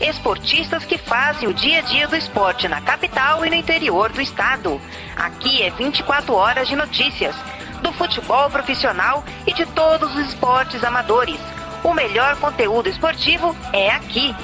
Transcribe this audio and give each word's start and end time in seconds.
esportistas 0.00 0.84
que 0.84 0.98
fazem 0.98 1.48
o 1.48 1.54
dia 1.54 1.78
a 1.78 1.82
dia 1.82 2.08
do 2.08 2.16
esporte 2.16 2.66
na 2.68 2.80
capital 2.80 3.44
e 3.44 3.50
no 3.50 3.56
interior 3.56 4.12
do 4.12 4.20
estado. 4.20 4.80
Aqui 5.16 5.62
é 5.62 5.70
24 5.70 6.34
horas 6.34 6.68
de 6.68 6.76
notícias, 6.76 7.34
do 7.82 7.92
futebol 7.92 8.50
profissional 8.50 9.24
e 9.46 9.54
de 9.54 9.64
todos 9.66 10.14
os 10.16 10.28
esportes 10.28 10.82
amadores. 10.84 11.40
O 11.82 11.94
melhor 11.94 12.36
conteúdo 12.36 12.88
esportivo 12.88 13.56
é 13.72 13.90
aqui. 13.90 14.34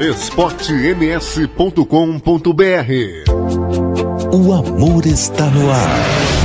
esportems.com.br 0.00 1.92
O 4.32 4.52
amor 4.52 5.06
está 5.06 5.46
no 5.46 5.70
ar. 5.70 6.37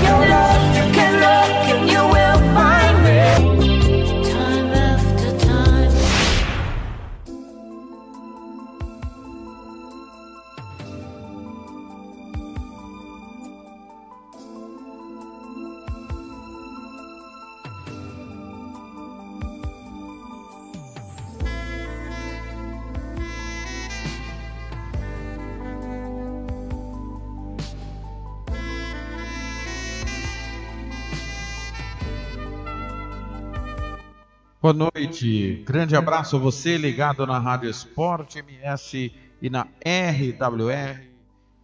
Boa 34.63 34.73
noite, 34.73 35.61
grande 35.65 35.93
abraço 35.93 36.37
a 36.37 36.39
você 36.39 36.77
ligado 36.77 37.27
na 37.27 37.37
Rádio 37.37 37.69
Esporte 37.69 38.39
MS 38.39 39.13
e 39.41 39.49
na 39.49 39.67
RWR. 39.83 41.05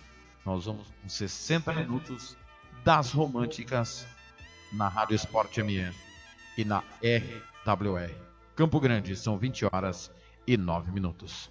Nós 0.45 0.67
vamos 0.67 0.87
com 1.01 1.09
60 1.09 1.73
minutos 1.73 2.37
das 2.85 3.13
românticas 3.13 4.07
na 4.73 4.89
Rádio 4.89 5.15
Esporte 5.15 5.61
MS 5.61 5.97
e 6.59 6.67
na 6.67 6.85
RWR. 7.03 8.15
Campo 8.55 8.79
Grande, 8.79 9.17
são 9.17 9.39
20 9.39 9.65
horas 9.73 10.13
e 10.47 10.59
9 10.59 10.93
minutos. 10.93 11.51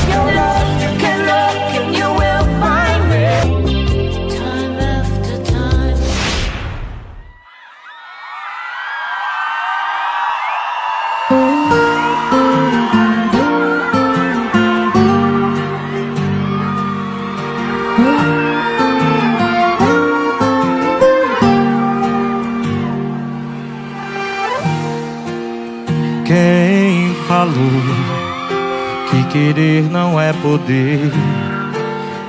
Querer 29.31 29.89
não 29.89 30.19
é 30.19 30.33
poder. 30.33 31.09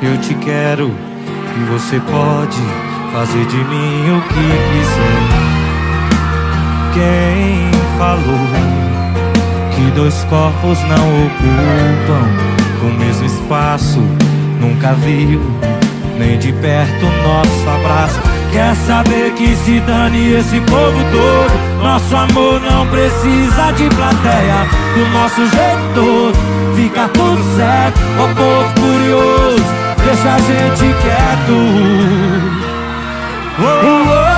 Eu 0.00 0.16
te 0.18 0.34
quero 0.36 0.88
e 1.56 1.64
você 1.64 1.98
pode 1.98 2.60
fazer 3.12 3.44
de 3.44 3.56
mim 3.56 4.18
o 4.18 4.22
que 4.28 4.46
quiser. 4.70 5.22
Quem 6.94 7.98
falou 7.98 8.48
que 9.74 9.90
dois 9.96 10.14
corpos 10.30 10.78
não 10.82 11.26
ocupam 11.26 12.24
o 12.86 12.98
mesmo 13.00 13.26
espaço? 13.26 14.00
Nunca 14.60 14.92
viu 14.92 15.40
nem 16.20 16.38
de 16.38 16.52
perto 16.52 17.04
nosso 17.24 17.68
abraço. 17.68 18.31
Quer 18.52 18.76
saber 18.86 19.32
que 19.32 19.56
se 19.56 19.80
dane 19.80 20.34
esse 20.34 20.60
povo 20.60 20.98
todo? 21.10 21.82
Nosso 21.82 22.14
amor 22.14 22.60
não 22.60 22.86
precisa 22.86 23.72
de 23.72 23.88
plateia, 23.94 24.68
do 24.94 25.08
nosso 25.10 25.40
jeito 25.46 25.94
todo 25.94 26.62
fica 26.82 27.08
tudo 27.08 27.42
certo. 27.56 28.00
Ó 28.18 28.24
oh, 28.24 28.28
povo 28.34 28.72
curioso, 28.80 29.64
deixa 30.04 30.34
a 30.34 30.38
gente 30.38 30.94
quieto. 31.00 31.56
Oh, 33.58 33.64
oh, 33.88 34.32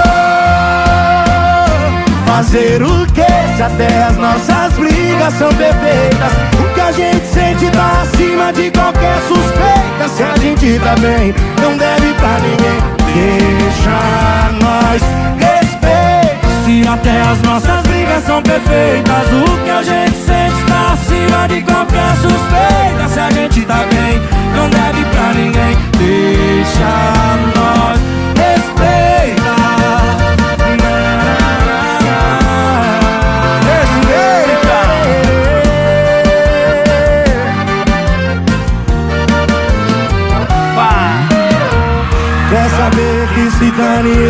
Fazer 2.26 2.82
o 2.82 3.06
que 3.06 3.56
se 3.56 3.62
até 3.62 4.04
as 4.04 4.16
nossas 4.16 4.72
brigas 4.74 5.34
são 5.34 5.48
perfeitas? 5.54 6.32
O 6.60 6.74
que 6.74 6.80
a 6.80 6.92
gente 6.92 7.26
sente 7.26 7.70
tá 7.70 8.02
acima 8.02 8.52
de 8.52 8.70
qualquer 8.70 9.20
suspeita. 9.28 10.08
Se 10.08 10.22
a 10.22 10.36
gente 10.36 10.78
tá 10.80 10.94
bem, 10.96 11.34
não 11.62 11.76
deve 11.76 12.12
pra 12.14 12.38
ninguém. 12.40 12.93
Deixa 13.14 14.50
nós 14.60 15.02
respeito. 15.38 16.48
Se 16.64 16.88
até 16.88 17.20
as 17.22 17.40
nossas 17.42 17.80
brigas 17.82 18.24
são 18.24 18.42
perfeitas, 18.42 19.28
o 19.32 19.64
que 19.64 19.70
a 19.70 19.82
gente 19.82 20.16
sente 20.16 20.64
tá 20.66 20.92
acima 20.92 21.46
de 21.46 21.62
qualquer 21.62 22.16
suspeita. 22.16 23.08
Se 23.08 23.20
a 23.20 23.30
gente 23.30 23.62
tá 23.62 23.86
bem, 23.88 24.20
não 24.56 24.68
deve 24.68 25.04
pra 25.04 25.32
ninguém. 25.32 25.76
Deixa 25.96 26.90
nós 27.54 28.00
respeita. 28.36 28.74
Respeita 28.74 29.63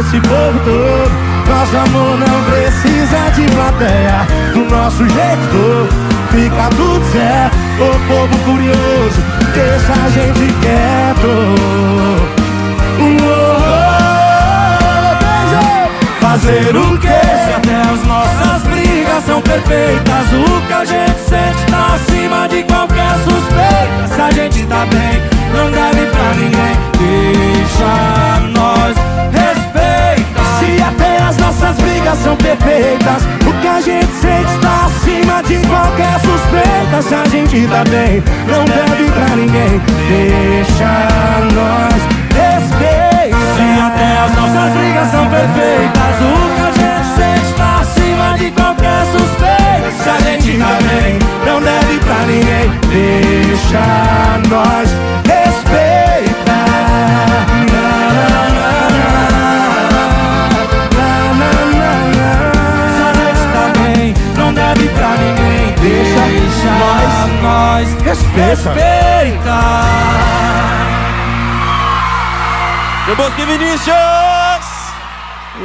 esse 0.04 0.20
povo 0.20 0.58
todo. 0.64 1.10
Nosso 1.48 1.76
amor 1.76 2.18
não 2.18 2.44
precisa 2.44 3.30
de 3.34 3.46
plateia. 3.54 4.26
Do 4.52 4.64
nosso 4.74 5.08
jeito 5.08 5.88
fica 6.30 6.68
tudo 6.76 7.04
certo. 7.12 7.56
O 7.80 7.90
povo 8.08 8.38
curioso, 8.44 9.20
deixa 9.54 9.92
a 9.92 10.10
gente 10.10 10.52
quieto. 10.60 11.32
Fazer 16.20 16.76
o 16.76 16.98
que? 16.98 17.06
Se 17.06 17.52
até 17.54 17.80
as 17.92 18.04
nossas 18.06 18.62
brigas 18.64 19.24
são 19.24 19.40
perfeitas. 19.40 20.32
O 20.32 20.66
que 20.66 20.72
a 20.72 20.84
gente 20.84 21.20
sente 21.20 21.64
tá 21.70 21.94
acima 21.94 22.48
de 22.48 22.64
qualquer 22.64 23.14
suspeita. 23.22 24.14
Se 24.14 24.20
a 24.20 24.30
gente 24.32 24.66
tá 24.66 24.84
bem, 24.86 25.22
não 25.54 25.70
deve 25.70 26.06
pra 26.06 26.34
ninguém. 26.34 26.74
Deixa 26.98 28.33
brigas 32.04 32.18
são 32.18 32.36
perfeitas. 32.36 33.22
O 33.46 33.60
que 33.60 33.66
a 33.66 33.80
gente 33.80 34.12
sente 34.12 34.58
tá 34.60 34.86
acima 34.86 35.42
de 35.42 35.56
qualquer 35.66 36.20
suspeita. 36.20 37.02
Se 37.02 37.14
a 37.14 37.24
gente 37.24 37.66
tá 37.68 37.84
bem 37.84 38.22
Não 38.46 38.64
deve 38.64 39.10
pra 39.10 39.36
ninguém. 39.36 39.80
Deixa 40.08 41.08
nós 41.54 41.94
respeitar 42.34 43.28
Se 43.56 43.80
até 43.80 44.18
as 44.18 44.36
nossas 44.36 44.72
brigas 44.74 45.10
são 45.10 45.26
perfeitas. 45.28 46.14
O 46.20 46.54
que 46.54 46.60
a 46.60 46.72
gente 46.72 47.06
sente 47.16 47.54
tá 47.56 47.80
acima 47.80 48.38
de 48.38 48.50
qualquer 48.50 49.06
suspeita. 49.06 50.02
Se 50.02 50.08
a 50.08 50.30
gente 50.30 50.58
tá 50.58 50.78
bem 50.82 51.18
Não 51.46 51.60
deve 51.60 51.98
pra 52.00 52.18
ninguém. 52.26 52.70
Deixa 52.90 53.80
nós 54.48 55.13
respeita. 68.34 68.75
respeita. 68.75 69.60
Seu 73.06 73.16
Bosque 73.16 73.44
Vinícius! 73.44 73.94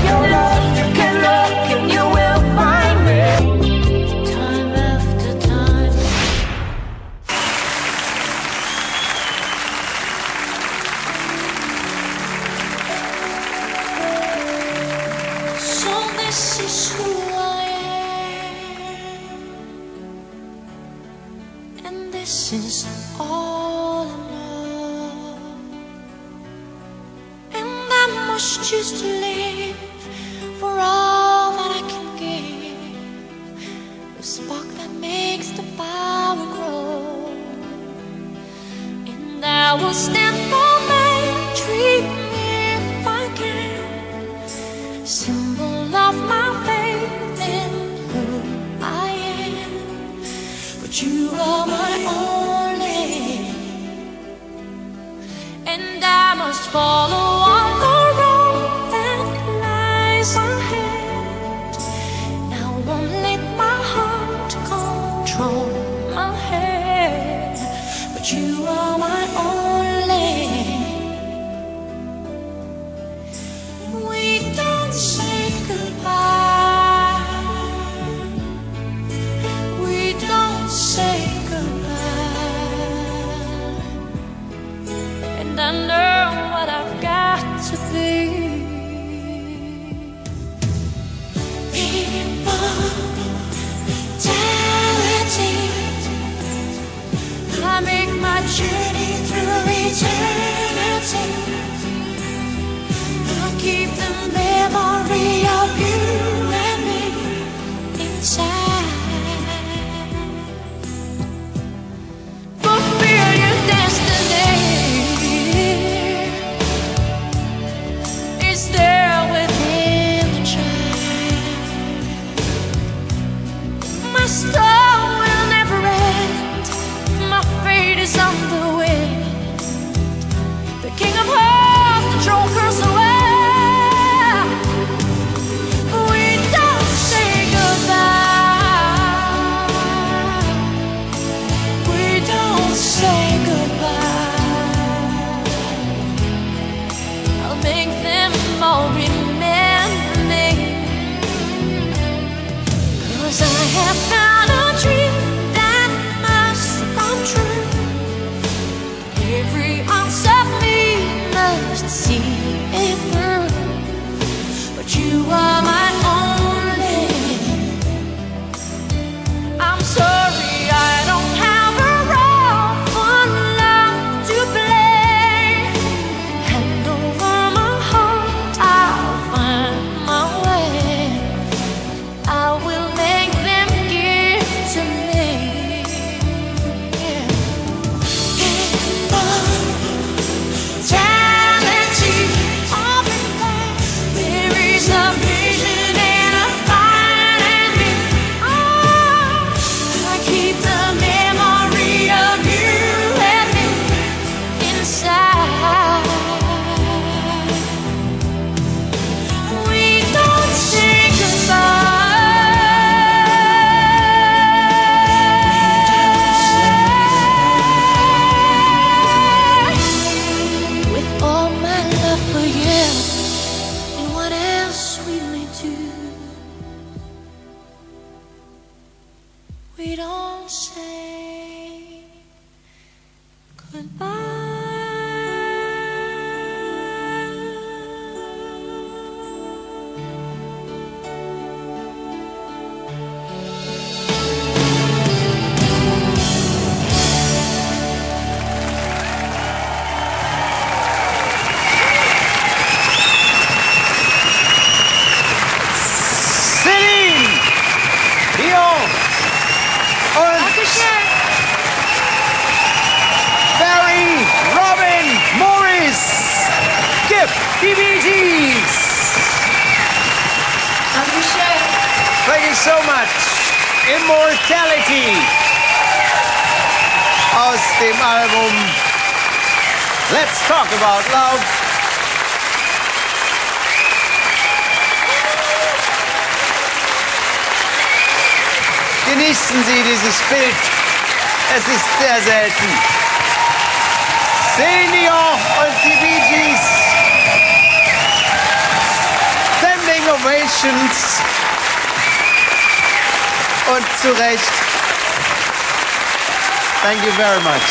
Thank 306.86 307.02
you 307.04 307.12
very 307.14 307.42
much. 307.42 307.62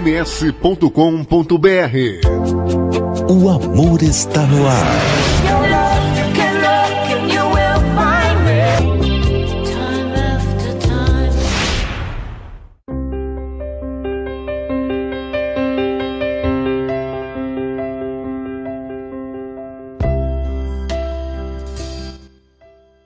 esportems.com.br 0.06 0.86
O 3.28 3.50
amor 3.50 4.02
está 4.02 4.46
no 4.46 4.68
ar. 4.68 4.86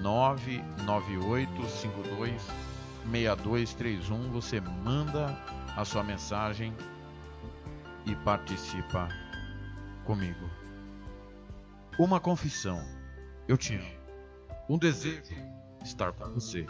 99852 0.03 2.42
6231. 3.11 4.31
Você 4.31 4.61
manda 4.61 5.35
a 5.75 5.87
sua 5.87 6.03
mensagem 6.03 6.75
e 8.09 8.16
participa 8.16 9.09
comigo. 10.05 10.49
Uma 11.99 12.18
confissão: 12.18 12.83
eu 13.47 13.57
amo. 13.57 13.99
Um 14.68 14.79
desejo: 14.79 15.35
estar 15.85 16.12
com 16.12 16.31
você. 16.33 16.66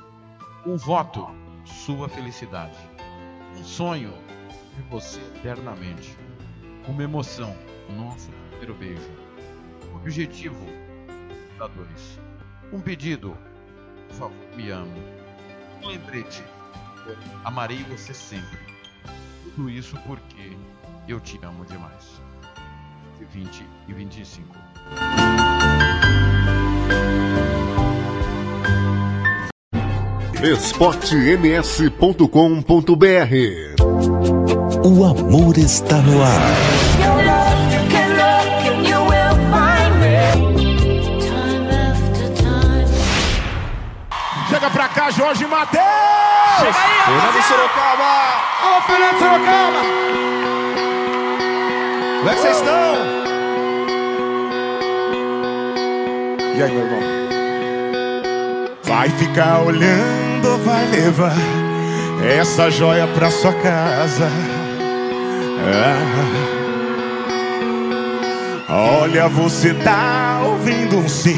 Um 0.66 0.76
voto: 0.76 1.26
sua 1.64 2.08
felicidade. 2.08 2.76
Um 3.56 3.62
sonho: 3.62 4.12
ver 4.76 4.82
você 4.90 5.20
eternamente. 5.36 6.18
Uma 6.88 7.04
emoção: 7.04 7.56
nosso 7.96 8.30
primeiro 8.50 8.74
beijo. 8.74 9.10
Um 9.92 9.96
objetivo: 9.96 10.66
da 11.56 11.68
dois. 11.68 12.18
Um 12.72 12.80
pedido: 12.80 13.36
por 14.08 14.16
favor, 14.16 14.56
me 14.56 14.70
ame. 14.70 15.02
Um 15.82 15.86
lembrete: 15.86 16.42
amarei 17.44 17.84
você 17.84 18.12
sempre. 18.12 18.58
Tudo 19.44 19.70
isso 19.70 19.96
porque 20.06 20.56
eu 21.12 21.20
te 21.20 21.38
amo 21.42 21.64
demais. 21.64 22.20
De 23.18 23.24
20 23.24 23.64
e 23.88 23.92
25. 23.92 24.58
esportems.com.br 30.42 32.24
O 34.84 35.04
amor 35.04 35.58
está 35.58 35.96
no 35.96 36.22
ar. 36.22 36.40
Chega 44.48 44.70
pra 44.70 44.88
cá, 44.88 45.10
Jorge 45.10 45.44
Matheus! 45.46 45.84
Chega 46.58 46.78
aí, 46.78 47.02
Fernando 47.04 47.42
Sorocaba! 47.42 48.04
Alô, 48.62 48.80
Fernando 48.82 49.18
Sorocaba! 49.18 50.57
Como 52.28 52.38
é 52.38 52.42
que 52.42 52.46
vocês 52.46 52.58
estão? 52.58 52.94
E 56.58 56.62
aí, 56.62 56.70
meu 56.70 56.84
irmão? 56.84 57.00
Vai 58.82 59.08
ficar 59.08 59.62
olhando 59.62 60.58
vai 60.62 60.86
levar 60.90 61.32
essa 62.38 62.70
joia 62.70 63.06
pra 63.06 63.30
sua 63.30 63.54
casa? 63.54 64.28
Ah. 68.68 69.00
Olha, 69.00 69.26
você 69.28 69.72
tá 69.72 70.42
ouvindo 70.44 70.98
um 70.98 71.08
sim 71.08 71.34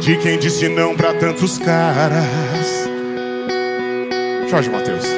de 0.00 0.16
quem 0.18 0.38
disse 0.38 0.68
não 0.68 0.94
pra 0.94 1.14
tantos 1.14 1.58
caras. 1.58 2.88
Jorge 4.48 4.70
Matheus. 4.70 5.15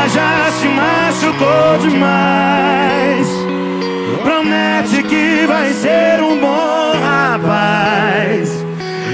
Ela 0.00 0.08
já 0.08 0.50
se 0.52 0.66
machucou 0.66 1.78
demais. 1.78 3.28
Promete 4.22 5.02
que 5.02 5.44
vai 5.46 5.74
ser 5.74 6.22
um 6.22 6.40
bom 6.40 6.94
rapaz. 7.02 8.64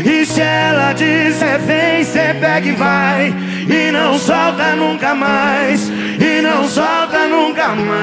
E 0.04 0.24
se 0.24 0.40
ela 0.40 0.92
disser 0.92 1.58
vem, 1.58 2.04
cê 2.04 2.36
pega 2.40 2.68
e 2.68 2.72
vai. 2.72 3.34
E 3.68 3.90
não 3.90 4.16
solta 4.16 4.76
nunca 4.76 5.12
mais. 5.12 5.88
E 5.88 6.40
não 6.40 6.68
solta 6.68 7.26
nunca 7.26 7.70
mais. 7.74 7.96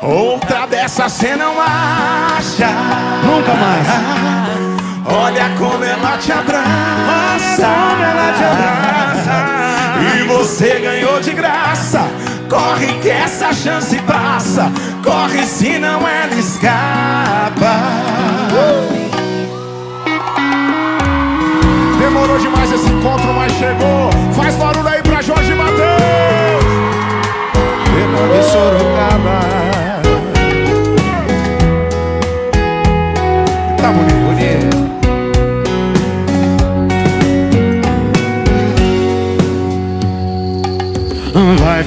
Outra 0.00 0.66
dessa 0.66 1.10
cê 1.10 1.36
não 1.36 1.60
acha. 1.60 2.70
Nunca 3.22 3.52
mais. 3.52 4.67
Olha 5.10 5.50
como 5.58 5.82
ela 5.84 6.18
te 6.18 6.32
abraça. 6.32 7.66
como 7.66 8.02
ela 8.02 8.32
te 8.32 8.44
abraça. 8.44 8.98
E 10.16 10.22
você 10.24 10.80
ganhou 10.80 11.20
de 11.20 11.32
graça. 11.32 12.06
Corre 12.48 12.86
que 13.00 13.10
essa 13.10 13.52
chance 13.52 13.98
passa. 14.02 14.70
Corre 15.02 15.44
senão 15.44 16.06
ela 16.06 16.34
escapa. 16.34 17.74
Demorou 21.98 22.38
demais 22.38 22.72
esse 22.72 22.88
encontro, 22.88 23.32
mas 23.34 23.52
chegou. 23.52 24.10
Faz 24.34 24.54
barulho 24.56 24.88
aí 24.88 25.02
pra 25.02 25.20
Jorge 25.22 25.54
Matheus. 25.54 25.78
Fernando 27.84 28.42
Sorocaba. 28.44 29.57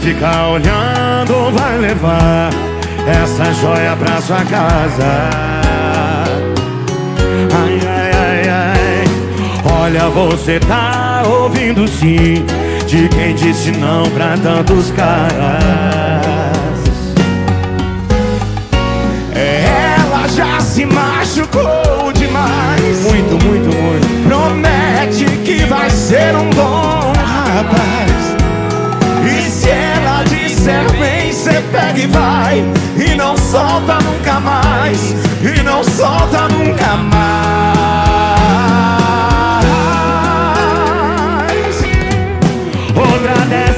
Ficar 0.01 0.47
olhando, 0.49 1.51
vai 1.51 1.77
levar 1.77 2.49
essa 3.07 3.53
joia 3.53 3.95
pra 3.95 4.19
sua 4.19 4.43
casa. 4.45 5.29
Ai, 7.53 7.79
ai, 7.87 8.11
ai, 8.15 8.49
ai. 8.49 9.03
Olha, 9.79 10.09
você 10.09 10.59
tá 10.59 11.23
ouvindo 11.25 11.87
sim 11.87 12.43
de 12.87 13.07
quem 13.09 13.35
disse 13.35 13.71
não 13.71 14.09
pra 14.09 14.35
tantos 14.37 14.89
caras. 14.91 15.31
Ela 19.35 20.27
já 20.29 20.59
se 20.59 20.83
machucou 20.83 22.11
demais. 22.15 23.03
Muito, 23.03 23.45
muito, 23.45 23.75
muito. 23.77 24.27
Promete 24.27 25.25
que 25.45 25.63
vai 25.65 25.89
ser 25.91 26.35
um 26.35 26.49
bom 26.49 27.13
rapaz. 27.53 28.20
Disser 30.61 30.87
vem, 30.91 31.33
cê 31.33 31.59
pega 31.71 31.99
e 31.99 32.05
vai. 32.05 32.63
E 32.95 33.15
não 33.15 33.35
solta 33.35 33.97
nunca 33.99 34.39
mais. 34.39 35.15
E 35.41 35.63
não 35.63 35.83
solta 35.83 36.47
nunca 36.49 36.97
mais. 36.97 37.31
Outra 42.95 43.43
dessas 43.47 43.70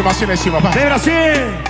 encima, 0.00 0.32
encima, 0.32 0.60
Brasil! 0.60 1.69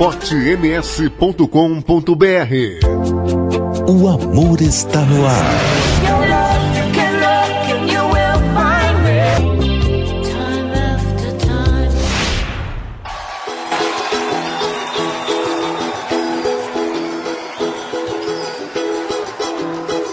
esportems.com.br. 0.00 1.44
O 3.86 4.08
amor 4.08 4.62
está 4.62 5.00
no 5.00 5.26
ar. 5.26 5.60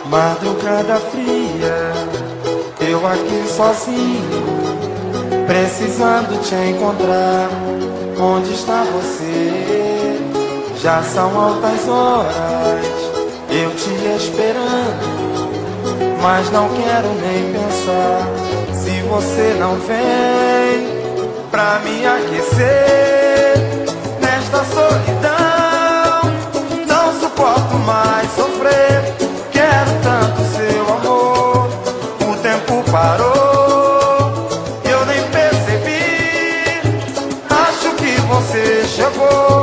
Madrugada 0.09 0.99
fria, 0.99 1.93
eu 2.89 3.07
aqui 3.07 3.47
sozinho, 3.47 4.43
precisando 5.47 6.41
te 6.41 6.55
encontrar. 6.55 7.49
Onde 8.19 8.51
está 8.51 8.83
você? 8.83 9.66
Já 10.87 11.03
são 11.03 11.37
altas 11.37 11.85
horas, 11.89 12.85
eu 13.49 13.69
te 13.71 13.89
esperando, 14.15 15.51
mas 16.21 16.49
não 16.49 16.69
quero 16.69 17.09
nem 17.09 17.51
pensar. 17.51 18.25
Se 18.73 19.01
você 19.01 19.57
não 19.59 19.75
vem 19.79 20.87
pra 21.51 21.79
me 21.79 22.07
aquecer 22.07 23.57
nesta 24.21 24.63
solidão, 24.63 26.21
não 26.87 27.19
suporto 27.19 27.75
mais 27.85 28.31
sofrer. 28.31 29.13
Quero 29.51 29.91
tanto 30.01 30.41
seu 30.55 30.93
amor, 30.95 31.67
o 32.21 32.35
tempo 32.37 32.81
parou, 32.89 34.47
eu 34.89 35.05
nem 35.05 35.21
percebi. 35.31 36.79
Acho 37.49 37.91
que 37.97 38.21
você 38.21 38.85
chegou 38.87 39.56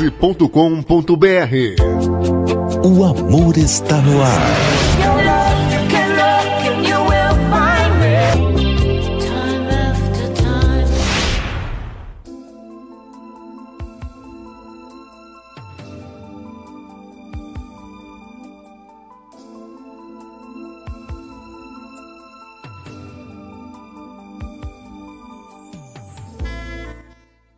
esportems.com.br 0.00 1.76
O 2.84 3.04
amor 3.04 3.56
está 3.56 4.00
no 4.00 4.22
ar. 4.22 4.40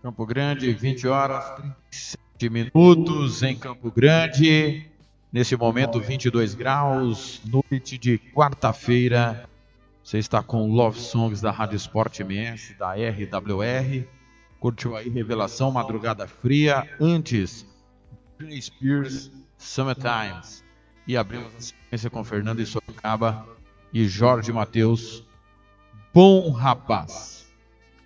Campo 0.03 0.25
Grande, 0.27 0.72
20 0.72 1.09
horas 1.09 1.44
37 2.37 2.51
minutos 2.51 3.42
em 3.42 3.57
Campo 3.57 3.90
Grande. 3.90 4.87
Nesse 5.33 5.57
momento, 5.57 5.99
22 5.99 6.55
graus, 6.55 7.40
noite 7.44 7.99
de 7.99 8.18
quarta-feira. 8.35 9.49
Você 10.05 10.18
está 10.18 10.42
com 10.42 10.70
Love 10.70 10.99
Songs 10.99 11.40
da 11.40 11.51
Rádio 11.51 11.77
Sport 11.77 12.20
MS, 12.20 12.75
da 12.75 12.92
RWR. 12.94 14.07
Curtiu 14.61 14.96
aí 14.96 15.09
Revelação 15.09 15.70
Madrugada 15.70 16.29
Fria. 16.29 16.88
Antes, 17.01 17.66
Britney 18.38 18.62
Spears, 18.62 19.31
Summertimes. 19.59 20.62
E 21.07 21.16
abrimos 21.16 21.55
a 21.55 21.61
sequência 21.61 22.11
com 22.11 22.22
Fernando 22.22 22.61
e 22.61 22.66
Sorocaba 22.66 23.46
e 23.92 24.07
Jorge 24.07 24.53
Matheus. 24.53 25.25
Bom 26.12 26.51
rapaz. 26.51 27.46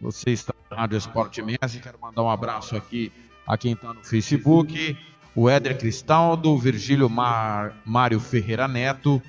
Você 0.00 0.30
está 0.30 0.54
na 0.70 0.78
Rádio 0.78 0.98
Esporte 0.98 1.40
MS. 1.40 1.80
Quero 1.80 2.00
mandar 2.00 2.22
um 2.22 2.30
abraço 2.30 2.76
aqui 2.76 3.12
a 3.46 3.56
quem 3.56 3.72
está 3.72 3.92
no 3.92 4.04
Facebook. 4.04 4.96
O 5.34 5.48
Éder 5.48 5.78
Cristaldo, 5.78 6.50
o 6.50 6.58
Virgílio 6.58 7.08
Mar... 7.08 7.80
Mário 7.84 8.20
Ferreira 8.20 8.68
Neto. 8.68 9.22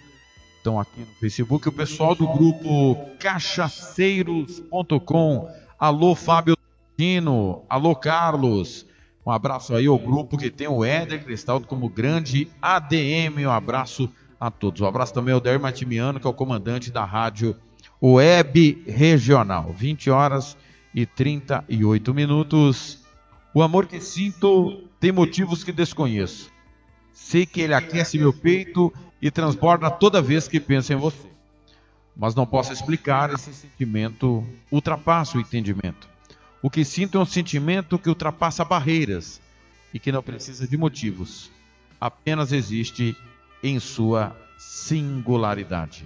Estão 0.58 0.80
aqui 0.80 1.02
no 1.02 1.14
Facebook. 1.20 1.68
O 1.68 1.72
pessoal 1.72 2.16
do 2.16 2.28
grupo 2.28 2.96
cachaceiros.com. 3.20 5.48
Alô, 5.80 6.16
Fábio 6.16 6.56
Tino. 6.98 7.64
Alô, 7.68 7.96
Carlos. 7.96 8.86
Um 9.26 9.32
abraço 9.32 9.76
aí 9.76 9.88
ao 9.88 9.98
grupo 9.98 10.38
que 10.38 10.50
tem 10.50 10.68
o 10.68 10.84
Éder 10.84 11.24
Cristaldo 11.24 11.68
como 11.68 11.90
grande 11.90 12.50
ADM. 12.62 13.46
Um 13.46 13.52
abraço 13.52 14.10
a 14.40 14.50
todos. 14.50 14.82
Um 14.82 14.88
abraço 14.88 15.14
também 15.14 15.34
ao 15.34 15.40
Der 15.40 15.60
Matimiano, 15.60 16.20
que 16.20 16.26
é 16.26 16.30
o 16.30 16.34
comandante 16.34 16.92
da 16.92 17.06
rádio 17.06 17.56
Web 18.02 18.84
Regional. 18.88 19.72
20 19.74 20.10
horas 20.10 20.58
e 20.94 21.06
38 21.06 22.14
minutos. 22.14 23.01
O 23.54 23.62
amor 23.62 23.86
que 23.86 24.00
sinto 24.00 24.88
tem 25.00 25.12
motivos 25.12 25.64
que 25.64 25.72
desconheço. 25.72 26.52
Sei 27.12 27.46
que 27.46 27.62
ele 27.62 27.74
aquece 27.74 28.18
meu 28.18 28.32
peito 28.32 28.94
e 29.22 29.30
transborda 29.30 29.92
toda 29.92 30.22
vez 30.22 30.48
que 30.48 30.60
penso 30.60 30.94
em 30.94 30.96
você. 30.96 31.30
Mas 32.16 32.34
não 32.34 32.46
posso 32.46 32.72
explicar 32.72 33.34
esse 33.34 33.54
sentimento, 33.54 34.46
ultrapassa 34.72 35.38
o 35.38 35.42
entendimento. 35.42 36.10
O 36.62 36.70
que 36.70 36.86
sinto 36.86 37.18
é 37.18 37.22
um 37.22 37.26
sentimento 37.26 38.00
que 38.00 38.10
ultrapassa 38.10 38.64
barreiras 38.64 39.42
e 39.94 40.00
que 40.00 40.12
não 40.12 40.24
precisa 40.24 40.68
de 40.68 40.78
motivos. 40.78 41.52
Apenas 42.00 42.52
existe 42.52 43.16
em 43.62 43.80
sua 43.80 44.36
singularidade. 44.58 46.06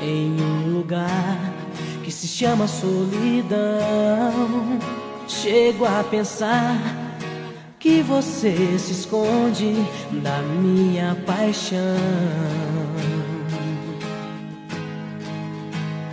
em 0.00 0.40
um 0.40 0.78
lugar 0.78 1.52
que 2.04 2.12
se 2.12 2.28
chama 2.28 2.68
solidão. 2.68 3.58
Chego 5.26 5.84
a 5.84 6.04
pensar 6.04 7.05
que 7.86 8.02
você 8.02 8.76
se 8.80 8.90
esconde 8.90 9.72
da 10.20 10.42
minha 10.42 11.16
paixão. 11.24 11.78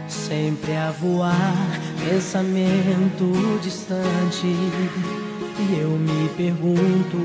Sempre 0.08 0.76
a 0.76 0.92
voar, 0.92 1.82
pensamento 2.08 3.60
distante. 3.64 4.46
E 4.46 5.80
eu 5.82 5.90
me 5.90 6.30
pergunto 6.38 7.18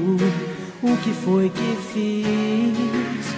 o 0.83 0.97
que 0.97 1.13
foi 1.13 1.51
que 1.51 1.77
fiz. 1.93 3.35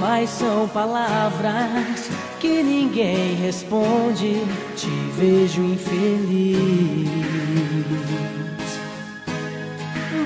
Mas 0.00 0.28
são 0.28 0.66
palavras 0.66 2.10
que 2.40 2.64
ninguém 2.64 3.36
responde. 3.36 4.42
Te 4.74 4.90
vejo 5.16 5.62
infeliz. 5.62 7.08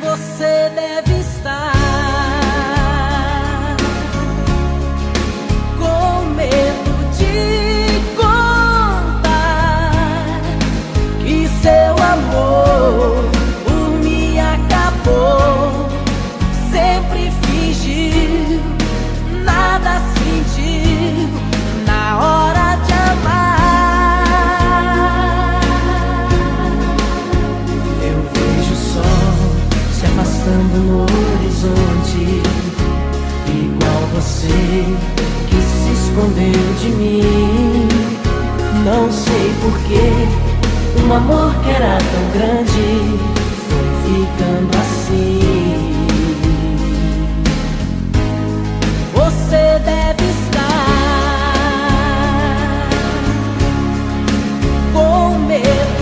Você 0.03 0.69
deve 0.75 1.21
estar 1.21 1.73
com 5.79 6.25
medo 6.35 6.93
de 7.17 7.72
escondeu 36.23 36.75
de 36.81 36.89
mim. 36.91 37.89
Não 38.85 39.11
sei 39.11 39.53
porquê, 39.61 40.29
um 41.05 41.13
amor 41.13 41.53
que 41.63 41.71
era 41.71 41.99
tão 41.99 42.31
grande 42.33 43.19
foi 43.69 43.87
ficando 44.05 44.79
assim. 44.79 45.93
Você 49.15 49.81
deve 49.85 50.25
estar 50.31 50.83
com 54.93 55.39
medo 55.47 56.02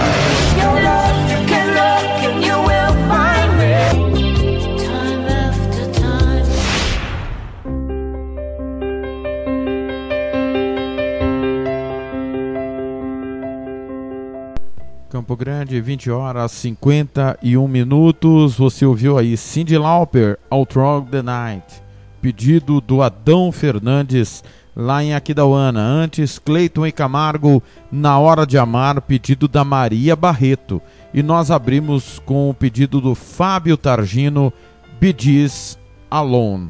Campo 15.09 15.35
Grande, 15.35 15.81
20 15.81 16.11
horas 16.11 16.51
51 16.51 17.67
minutos. 17.67 18.55
Você 18.55 18.85
ouviu 18.85 19.17
aí 19.17 19.35
Cindy 19.35 19.79
Lauper, 19.79 20.37
Outrog 20.51 21.09
the 21.09 21.23
Night 21.23 21.86
pedido 22.21 22.81
do 22.81 23.01
Adão 23.01 23.51
Fernandes 23.51 24.43
lá 24.75 25.03
em 25.03 25.13
Aquidauana. 25.15 25.81
Antes, 25.81 26.37
Cleiton 26.37 26.85
e 26.85 26.91
Camargo, 26.91 27.63
na 27.91 28.19
hora 28.19 28.45
de 28.45 28.57
amar, 28.57 29.01
pedido 29.01 29.47
da 29.47 29.63
Maria 29.63 30.15
Barreto. 30.15 30.81
E 31.13 31.23
nós 31.23 31.49
abrimos 31.49 32.19
com 32.25 32.49
o 32.49 32.53
pedido 32.53 33.01
do 33.01 33.15
Fábio 33.15 33.75
Targino, 33.75 34.53
Bidis 34.99 35.79
Alone. 36.11 36.69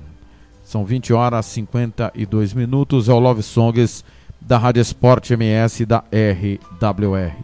São 0.64 0.86
20 0.86 1.14
horas 1.14 1.48
e 1.48 1.50
52 1.52 2.54
minutos. 2.54 3.10
É 3.10 3.14
o 3.14 3.20
Love 3.20 3.43
Songs 3.43 4.04
da 4.39 4.58
Rádio 4.58 4.82
Esporte 4.82 5.34
MS 5.34 5.86
da 5.86 6.04
RWR. 6.12 7.36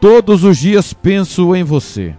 Todos 0.00 0.42
os 0.42 0.58
dias 0.58 0.92
penso 0.92 1.54
em 1.54 1.62
você. 1.62 2.14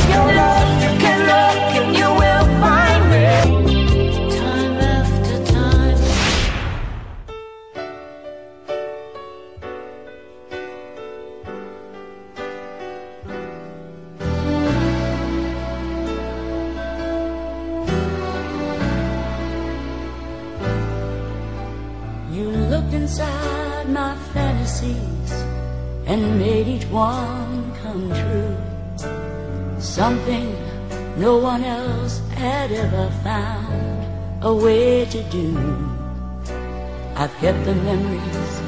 The 37.65 37.75
memories 37.75 38.59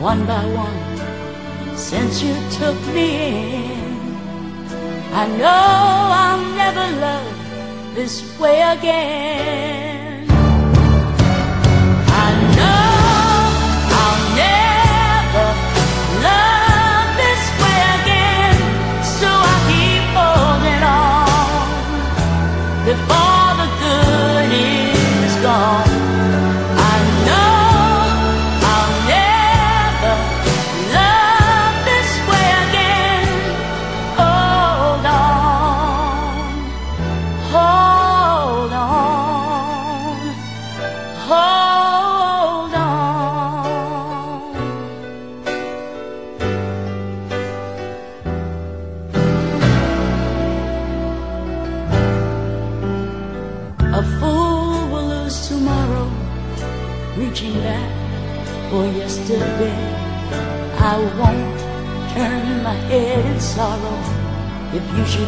one 0.00 0.24
by 0.26 0.44
one 0.54 1.76
since 1.76 2.22
you 2.22 2.34
took 2.50 2.78
me 2.94 3.08
in. 3.56 3.90
I 5.12 5.26
know 5.38 5.62
I'll 6.22 6.46
never 6.56 6.86
love 7.00 7.94
this 7.94 8.38
way 8.38 8.62
again. 8.62 9.69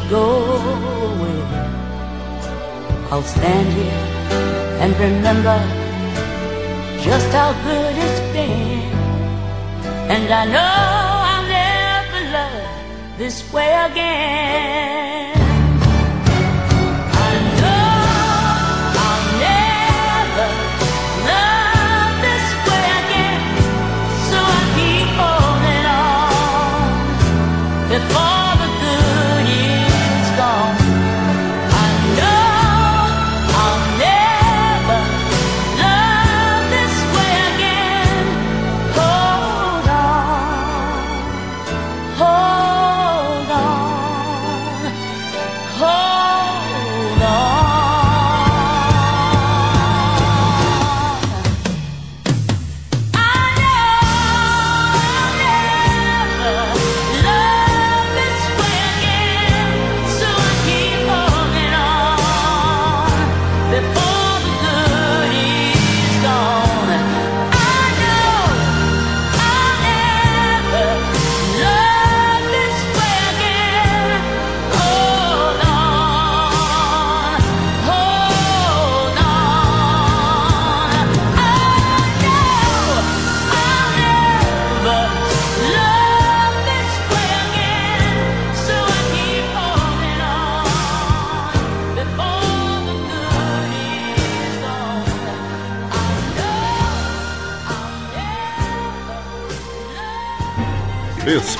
Go 0.08 0.26
away. 1.08 1.40
I'll 3.10 3.22
stand 3.22 3.68
here 3.78 4.02
and 4.82 4.92
remember 4.98 5.58
just 7.00 7.28
how 7.32 7.52
good 7.66 7.94
it's 8.04 8.20
been. 8.32 8.92
And 10.14 10.32
I 10.32 10.44
know 10.54 10.72
I'll 11.30 11.46
never 11.60 12.20
love 12.36 13.18
this 13.18 13.52
way 13.52 13.70
again. 13.90 15.21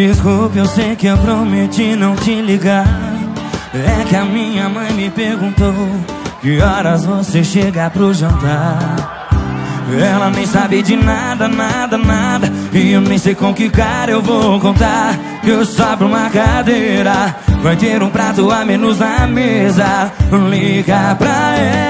Desculpe, 0.00 0.56
eu 0.56 0.64
sei 0.64 0.96
que 0.96 1.06
eu 1.06 1.18
prometi 1.18 1.94
não 1.94 2.16
te 2.16 2.40
ligar. 2.40 2.86
É 3.74 4.02
que 4.08 4.16
a 4.16 4.24
minha 4.24 4.66
mãe 4.66 4.90
me 4.94 5.10
perguntou 5.10 5.74
que 6.40 6.58
horas 6.58 7.04
você 7.04 7.44
chega 7.44 7.90
pro 7.90 8.14
jantar. 8.14 9.28
Ela 9.92 10.30
nem 10.30 10.46
sabe 10.46 10.80
de 10.80 10.96
nada, 10.96 11.46
nada, 11.48 11.98
nada. 11.98 12.50
E 12.72 12.92
eu 12.92 13.02
nem 13.02 13.18
sei 13.18 13.34
com 13.34 13.52
que 13.52 13.68
cara 13.68 14.12
eu 14.12 14.22
vou 14.22 14.58
contar. 14.58 15.18
Que 15.42 15.50
eu 15.50 15.66
sobro 15.66 16.06
uma 16.06 16.30
cadeira. 16.30 17.36
Vai 17.62 17.76
ter 17.76 18.02
um 18.02 18.08
prato 18.08 18.50
a 18.50 18.64
menos 18.64 19.00
na 19.00 19.26
mesa. 19.26 20.10
Liga 20.48 21.14
pra 21.16 21.58
ela, 21.58 21.89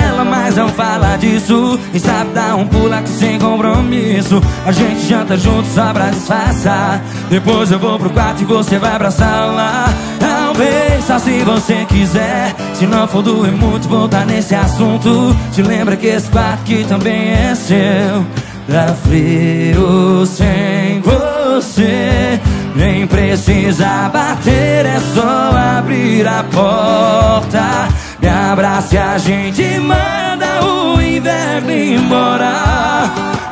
mas 0.50 0.56
não 0.56 0.68
fala 0.70 1.16
disso. 1.16 1.78
E 1.94 2.00
sabe 2.00 2.30
dar 2.34 2.56
um 2.56 2.66
pulo 2.66 2.92
aqui 2.92 3.08
sem 3.08 3.38
compromisso. 3.38 4.42
A 4.66 4.72
gente 4.72 5.06
janta 5.06 5.36
junto 5.36 5.66
só 5.68 5.92
pra 5.92 6.10
disfarçar. 6.10 7.00
Depois 7.28 7.70
eu 7.70 7.78
vou 7.78 7.98
pro 7.98 8.10
quarto 8.10 8.42
e 8.42 8.44
você 8.44 8.78
vai 8.78 8.98
pra 8.98 9.10
sala. 9.12 9.84
Talvez 10.18 11.04
só 11.04 11.18
se 11.18 11.44
você 11.44 11.84
quiser. 11.88 12.54
Se 12.74 12.86
não 12.86 13.06
for 13.06 13.22
doer 13.22 13.52
muito, 13.52 13.88
voltar 13.88 14.26
nesse 14.26 14.54
assunto. 14.54 15.36
Te 15.52 15.62
lembra 15.62 15.96
que 15.96 16.08
esse 16.08 16.28
quarto 16.28 16.62
aqui 16.62 16.84
também 16.88 17.30
é 17.30 17.54
seu. 17.54 18.26
Dá 18.68 18.94
frio 18.94 20.26
sem 20.26 21.00
você. 21.00 22.40
Nem 22.74 23.06
precisa 23.06 24.08
bater, 24.12 24.86
é 24.86 24.98
só 25.14 25.78
abrir 25.78 26.26
a 26.26 26.42
porta. 26.44 27.88
Me 28.20 28.28
abraça 28.28 28.94
e 28.94 28.98
a 28.98 29.18
gente 29.18 29.62
manda 29.80 30.64
o 30.64 31.00
inverno 31.00 31.70
embora. 31.70 32.52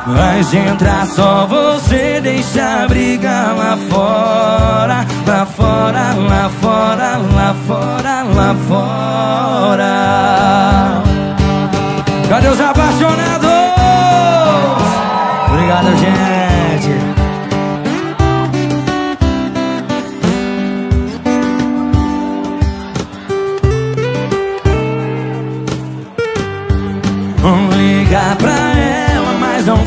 Mas 0.05 0.53
entrar 0.53 1.05
só 1.07 1.45
você 1.45 2.19
deixa 2.21 2.83
a 2.83 2.87
briga 2.87 3.53
lá 3.57 3.77
fora. 3.89 5.05
Lá 5.27 5.45
fora, 5.45 6.13
lá 6.15 6.49
fora, 6.61 7.17
lá 7.35 7.55
fora, 7.67 8.23
lá 8.23 8.55
fora. 8.67 9.89
Cadê 12.27 12.47
os 12.47 12.59
apaixonados? 12.59 13.49
Obrigado, 15.47 15.97
gente. 15.97 16.28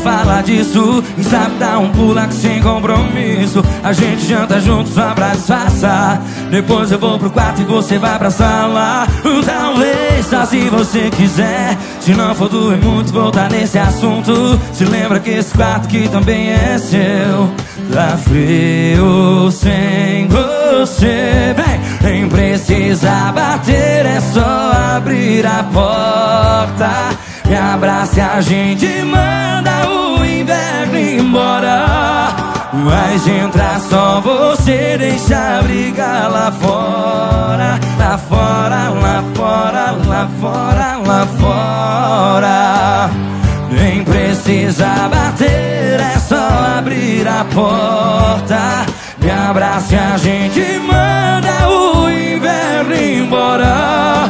Fala 0.03 0.41
disso. 0.41 1.03
E 1.17 1.23
sabe 1.23 1.55
dar 1.57 1.79
um 1.79 1.89
pulo 1.89 2.19
aqui 2.19 2.35
sem 2.35 2.61
compromisso. 2.61 3.63
A 3.83 3.93
gente 3.93 4.25
janta 4.27 4.59
junto 4.59 4.89
só 4.89 5.13
pra 5.13 5.29
disfarçar 5.29 6.21
Depois 6.51 6.91
eu 6.91 6.99
vou 6.99 7.17
pro 7.17 7.29
quarto 7.29 7.61
e 7.61 7.65
você 7.65 7.97
vai 7.97 8.19
pra 8.19 8.29
sala. 8.29 9.07
Talvez 9.45 10.25
só 10.27 10.45
se 10.45 10.69
você 10.69 11.09
quiser. 11.09 11.77
Se 11.99 12.13
não 12.13 12.35
for 12.35 12.49
doer 12.49 12.77
muito 12.77 13.11
voltar 13.11 13.49
nesse 13.49 13.79
assunto. 13.79 14.59
Se 14.73 14.83
lembra 14.85 15.19
que 15.19 15.31
esse 15.31 15.53
quarto 15.55 15.85
aqui 15.85 16.07
também 16.09 16.51
é 16.51 16.77
seu. 16.77 17.49
Tá 17.91 18.17
frio 18.17 19.49
sem 19.51 20.27
você. 20.27 21.55
Vem, 21.55 22.11
nem 22.11 22.29
precisa 22.29 23.31
bater 23.31 24.05
É 24.05 24.19
só 24.19 24.71
abrir 24.95 25.45
a 25.45 25.63
porta 25.63 27.32
Me 27.45 27.55
abraça 27.55 28.17
e 28.17 28.21
a 28.21 28.41
gente 28.41 28.87
manda 29.03 29.89
o 29.89 30.25
inverno 30.25 30.97
embora 30.97 32.29
Mas 32.73 33.27
entrar 33.27 33.79
só 33.79 34.21
você 34.21 34.97
Deixa 34.97 35.59
a 35.59 35.61
briga 35.61 36.27
lá 36.27 36.51
fora 36.51 37.79
Lá 37.99 38.17
fora, 38.17 38.89
lá 38.89 39.23
fora, 39.35 39.91
lá 40.07 40.29
fora, 40.39 40.97
lá 41.05 41.27
fora 41.39 43.33
nem 43.73 44.03
precisa 44.03 45.09
bater, 45.09 45.99
é 45.99 46.19
só 46.19 46.77
abrir 46.77 47.27
a 47.27 47.43
porta. 47.45 48.85
Me 49.19 49.31
abraça 49.31 49.95
e 49.95 49.97
a 49.97 50.17
gente 50.17 50.79
manda 50.79 51.69
o 51.69 52.09
inverno 52.09 52.95
embora. 52.95 54.22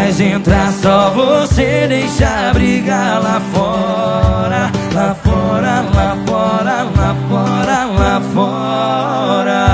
Mas 0.00 0.20
entrar 0.20 0.72
só 0.74 1.10
você, 1.10 1.88
deixa 1.88 2.48
a 2.48 2.52
briga 2.54 3.18
lá 3.18 3.40
fora. 3.52 4.70
Lá 4.94 5.12
fora, 5.12 5.80
lá 5.92 6.16
fora, 6.24 6.84
lá 6.96 7.16
fora, 7.28 7.84
lá 7.84 8.20
fora. 8.32 9.66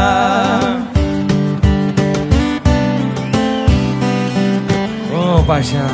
Ô 5.12 5.42
paixão. 5.42 5.90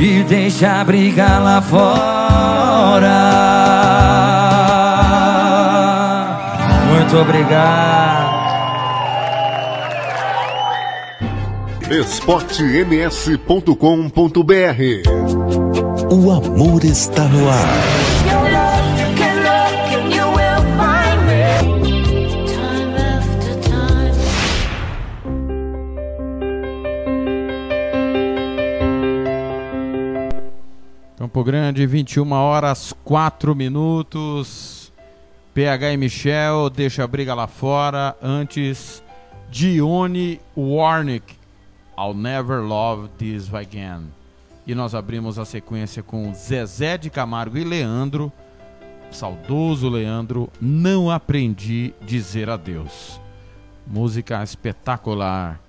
E 0.00 0.22
deixa 0.28 0.80
a 0.80 0.84
briga 0.84 1.40
lá 1.40 1.60
fora. 1.60 3.18
Muito 6.86 7.18
obrigado. 7.18 8.29
esportems.com.br 11.90 13.74
O 16.08 16.30
amor 16.30 16.84
está 16.84 17.24
no 17.24 17.48
ar. 17.48 17.66
Campo 31.18 31.42
Grande, 31.42 31.86
21 31.86 32.32
horas 32.32 32.94
4 33.02 33.52
minutos. 33.56 34.92
PH 35.52 35.92
e 35.92 35.96
Michel, 35.96 36.70
deixa 36.70 37.02
a 37.02 37.06
briga 37.08 37.34
lá 37.34 37.48
fora. 37.48 38.16
Antes, 38.22 39.02
Dione 39.50 40.40
Warnick, 40.56 41.39
I'll 42.00 42.14
Never 42.14 42.62
Love 42.62 43.10
This 43.18 43.52
Again. 43.52 44.04
E 44.66 44.74
nós 44.74 44.94
abrimos 44.94 45.38
a 45.38 45.44
sequência 45.44 46.02
com 46.02 46.32
Zezé 46.32 46.96
de 46.96 47.10
Camargo 47.10 47.58
e 47.58 47.64
Leandro, 47.64 48.32
saudoso 49.10 49.90
Leandro, 49.90 50.48
Não 50.58 51.10
Aprendi 51.10 51.92
Dizer 52.00 52.48
Adeus. 52.48 53.20
Música 53.86 54.42
espetacular. 54.42 55.60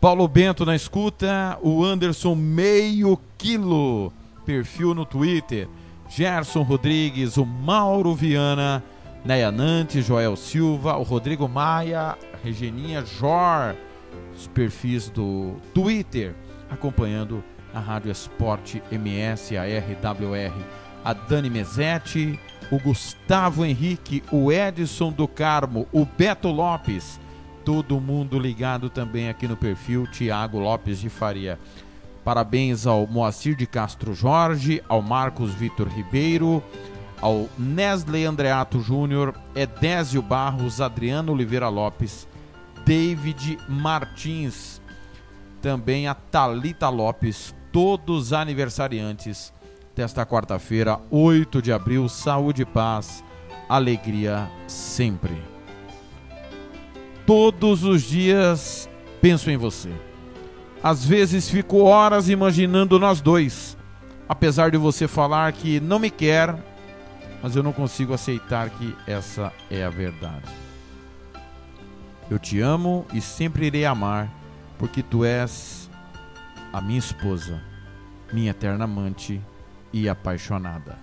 Paulo 0.00 0.26
Bento 0.26 0.64
na 0.64 0.74
escuta, 0.74 1.58
o 1.60 1.84
Anderson 1.84 2.34
meio 2.34 3.18
quilo, 3.36 4.10
perfil 4.46 4.94
no 4.94 5.04
Twitter, 5.04 5.68
Gerson 6.08 6.62
Rodrigues, 6.62 7.36
o 7.36 7.44
Mauro 7.44 8.14
Viana, 8.14 8.82
Neia 9.22 9.50
Nante, 9.50 10.00
Joel 10.00 10.36
Silva, 10.36 10.96
o 10.96 11.02
Rodrigo 11.02 11.46
Maia, 11.46 12.16
Regeninha 12.42 13.04
Jor, 13.04 13.74
os 14.36 14.46
perfis 14.48 15.08
do 15.08 15.56
Twitter, 15.72 16.34
acompanhando 16.70 17.42
a 17.72 17.80
Rádio 17.80 18.10
Esporte 18.10 18.82
MS, 18.90 19.56
a 19.56 19.64
RWR, 19.64 20.54
a 21.04 21.12
Dani 21.12 21.50
Mesetti, 21.50 22.38
o 22.70 22.78
Gustavo 22.78 23.64
Henrique, 23.64 24.22
o 24.32 24.50
Edson 24.50 25.12
do 25.12 25.28
Carmo, 25.28 25.86
o 25.92 26.04
Beto 26.04 26.48
Lopes, 26.48 27.20
todo 27.64 28.00
mundo 28.00 28.38
ligado 28.38 28.88
também 28.88 29.28
aqui 29.28 29.48
no 29.48 29.56
perfil 29.56 30.06
Tiago 30.06 30.58
Lopes 30.58 30.98
de 30.98 31.08
Faria. 31.08 31.58
Parabéns 32.24 32.86
ao 32.86 33.06
Moacir 33.06 33.54
de 33.54 33.66
Castro 33.66 34.14
Jorge, 34.14 34.82
ao 34.88 35.02
Marcos 35.02 35.52
Vitor 35.52 35.88
Ribeiro, 35.88 36.62
ao 37.20 37.48
Nesley 37.58 38.24
Andreato 38.24 38.80
Júnior, 38.80 39.34
Edésio 39.54 40.22
Barros, 40.22 40.80
Adriano 40.80 41.32
Oliveira 41.32 41.68
Lopes, 41.68 42.26
David 42.84 43.58
Martins, 43.66 44.80
também 45.62 46.06
a 46.06 46.14
Talita 46.14 46.88
Lopes, 46.90 47.54
todos 47.72 48.32
aniversariantes 48.32 49.52
desta 49.96 50.26
quarta-feira, 50.26 51.00
8 51.10 51.62
de 51.62 51.72
abril. 51.72 52.08
Saúde 52.08 52.64
paz, 52.66 53.24
alegria 53.68 54.50
sempre. 54.66 55.42
Todos 57.26 57.84
os 57.84 58.02
dias 58.02 58.88
penso 59.20 59.50
em 59.50 59.56
você. 59.56 59.90
Às 60.82 61.06
vezes 61.06 61.48
fico 61.48 61.78
horas 61.78 62.28
imaginando 62.28 62.98
nós 62.98 63.22
dois, 63.22 63.78
apesar 64.28 64.70
de 64.70 64.76
você 64.76 65.08
falar 65.08 65.50
que 65.52 65.80
não 65.80 65.98
me 65.98 66.10
quer, 66.10 66.54
mas 67.42 67.56
eu 67.56 67.62
não 67.62 67.72
consigo 67.72 68.12
aceitar 68.12 68.68
que 68.68 68.94
essa 69.06 69.50
é 69.70 69.82
a 69.82 69.88
verdade. 69.88 70.63
Eu 72.30 72.38
te 72.38 72.60
amo 72.60 73.06
e 73.12 73.20
sempre 73.20 73.66
irei 73.66 73.84
amar, 73.84 74.30
porque 74.78 75.02
tu 75.02 75.24
és 75.24 75.90
a 76.72 76.80
minha 76.80 76.98
esposa, 76.98 77.60
minha 78.32 78.50
eterna 78.50 78.84
amante 78.84 79.40
e 79.92 80.08
apaixonada. 80.08 80.98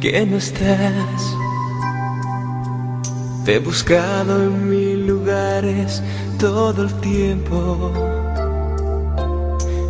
Que 0.00 0.24
no 0.24 0.38
estás. 0.38 1.36
Te 3.44 3.56
he 3.56 3.58
buscado 3.58 4.42
en 4.42 4.70
mil 4.70 5.06
lugares 5.06 6.02
todo 6.38 6.84
el 6.84 6.94
tiempo. 7.00 7.92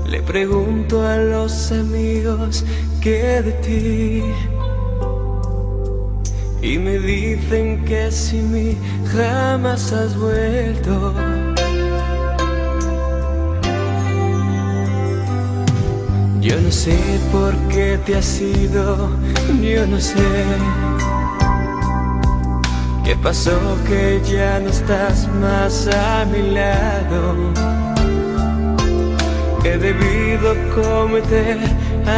Le 0.09 0.21
pregunto 0.23 1.07
a 1.07 1.17
los 1.17 1.71
amigos 1.71 2.65
qué 3.01 3.43
de 3.43 3.53
ti. 3.67 4.23
Y 6.63 6.79
me 6.79 6.99
dicen 6.99 7.85
que 7.85 8.11
sin 8.11 8.51
mí 8.53 8.77
jamás 9.13 9.93
has 9.93 10.19
vuelto. 10.19 11.15
Yo 16.51 16.61
no 16.61 16.73
sé 16.73 16.99
por 17.31 17.55
qué 17.69 17.97
te 18.05 18.17
has 18.17 18.41
ido, 18.41 19.09
yo 19.63 19.87
no 19.87 20.01
sé. 20.01 20.17
¿Qué 23.05 23.15
pasó 23.15 23.57
que 23.87 24.21
ya 24.25 24.59
no 24.59 24.69
estás 24.69 25.29
más 25.41 25.87
a 25.87 26.25
mi 26.25 26.51
lado? 26.51 27.37
He 29.63 29.79
debido 29.79 30.57
cometer 30.75 31.57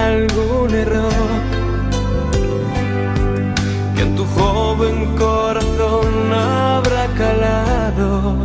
algún 0.07 0.75
error 0.77 1.13
que 3.95 4.01
en 4.01 4.17
tu 4.17 4.25
joven 4.25 5.15
corazón 5.19 6.33
habrá 6.33 7.07
calado 7.19 8.37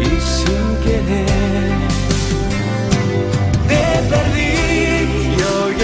y 0.00 0.06
sin 0.20 0.66
querer 0.82 1.75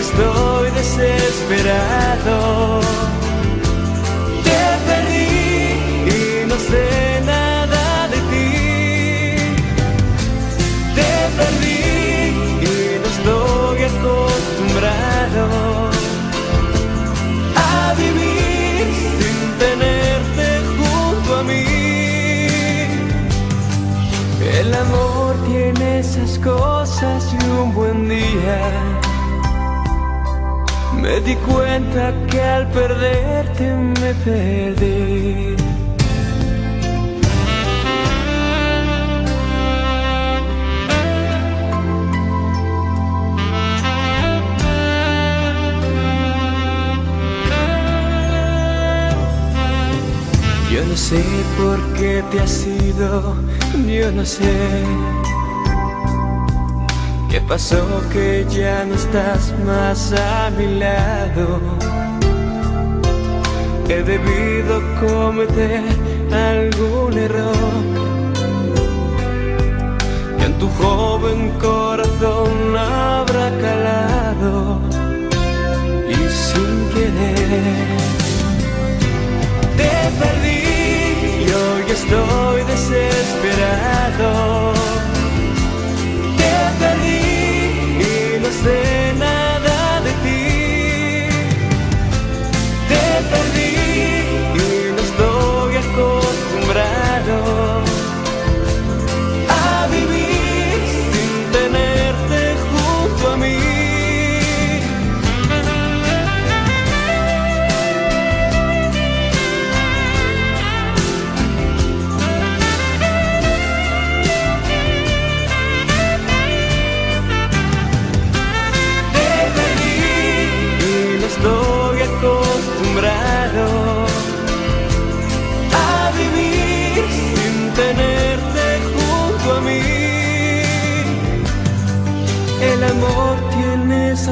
estoy 0.02 0.70
desesperado. 0.80 2.36
Te 4.46 4.62
perdí 4.88 5.28
y 6.16 6.20
no 6.50 6.56
sé 6.68 6.86
nada 7.32 7.84
de 8.12 8.18
ti. 8.30 8.50
Te 10.98 11.12
perdí 11.38 11.82
y 12.68 12.74
no 13.02 13.08
estoy 13.14 13.78
acostumbrado 13.92 15.44
a 17.70 17.94
vivir 18.02 18.84
sin 19.18 19.38
tenerte 19.64 20.46
junto 20.76 21.30
a 21.40 21.42
mí. 21.50 21.66
El 24.58 24.68
amor 24.74 25.30
tiene 25.46 25.86
esas 26.00 26.32
cosas 26.40 27.20
y 27.32 27.36
un 27.60 27.68
buen 27.74 28.08
día 28.08 28.91
me 31.02 31.20
di 31.20 31.34
cuenta 31.34 32.14
que 32.30 32.40
al 32.40 32.68
perderte 32.68 33.64
me 33.74 34.14
perdí. 34.24 35.56
Yo 50.72 50.84
no 50.86 50.96
sé 50.96 51.22
por 51.58 51.78
qué 51.98 52.22
te 52.30 52.40
has 52.40 52.66
ido, 52.66 53.34
yo 53.86 54.12
no 54.12 54.24
sé. 54.24 55.21
¿Qué 57.32 57.40
pasó 57.40 57.82
que 58.12 58.44
ya 58.50 58.84
no 58.84 58.94
estás 58.94 59.54
más 59.64 60.12
a 60.12 60.50
mi 60.50 60.78
lado? 60.78 61.60
He 63.88 64.02
debido 64.02 64.82
cometer 65.00 65.82
algún 66.30 67.16
error 67.16 67.56
que 70.38 70.44
en 70.44 70.58
tu 70.58 70.68
joven 70.72 71.52
corazón 71.58 72.76
habrá 72.76 73.50
calado 73.64 74.78
y 76.10 76.14
sin 76.44 76.90
querer 76.92 77.96
te 79.78 79.90
perdí 80.20 80.64
y 81.46 81.50
hoy 81.50 81.84
estoy 81.90 82.58
desesperado. 82.64 83.72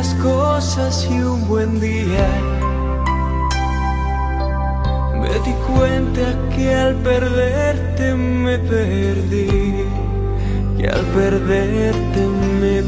Cosas 0.08 1.06
y 1.10 1.20
un 1.20 1.46
buen 1.46 1.78
día. 1.78 2.26
Me 5.20 5.28
di 5.44 5.52
cuenta 5.66 6.38
que 6.54 6.74
al 6.74 6.94
perderte 6.96 8.14
me 8.14 8.58
perdí, 8.58 9.84
que 10.78 10.88
al 10.88 11.04
perderte 11.06 12.20
me 12.60 12.79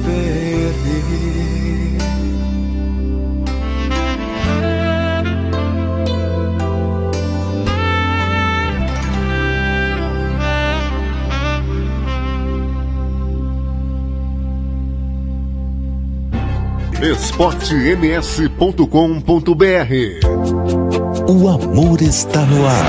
esportems.com.br 17.03 18.86
O 21.28 21.48
amor 21.48 22.00
está 22.00 22.42
no 22.46 22.64
ar. 22.64 22.84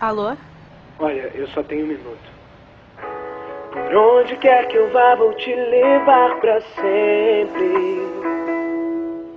Alô? 0.00 0.36
Olha, 1.00 1.32
eu 1.34 1.48
só 1.48 1.64
tenho 1.64 1.84
um 1.84 1.88
minuto. 1.88 2.34
Por 3.72 3.96
onde 3.96 4.36
quer 4.36 4.68
que 4.68 4.76
eu 4.76 4.92
vá, 4.92 5.16
vou 5.16 5.34
te 5.34 5.52
levar 5.52 6.38
pra 6.40 6.60
sempre. 6.60 8.04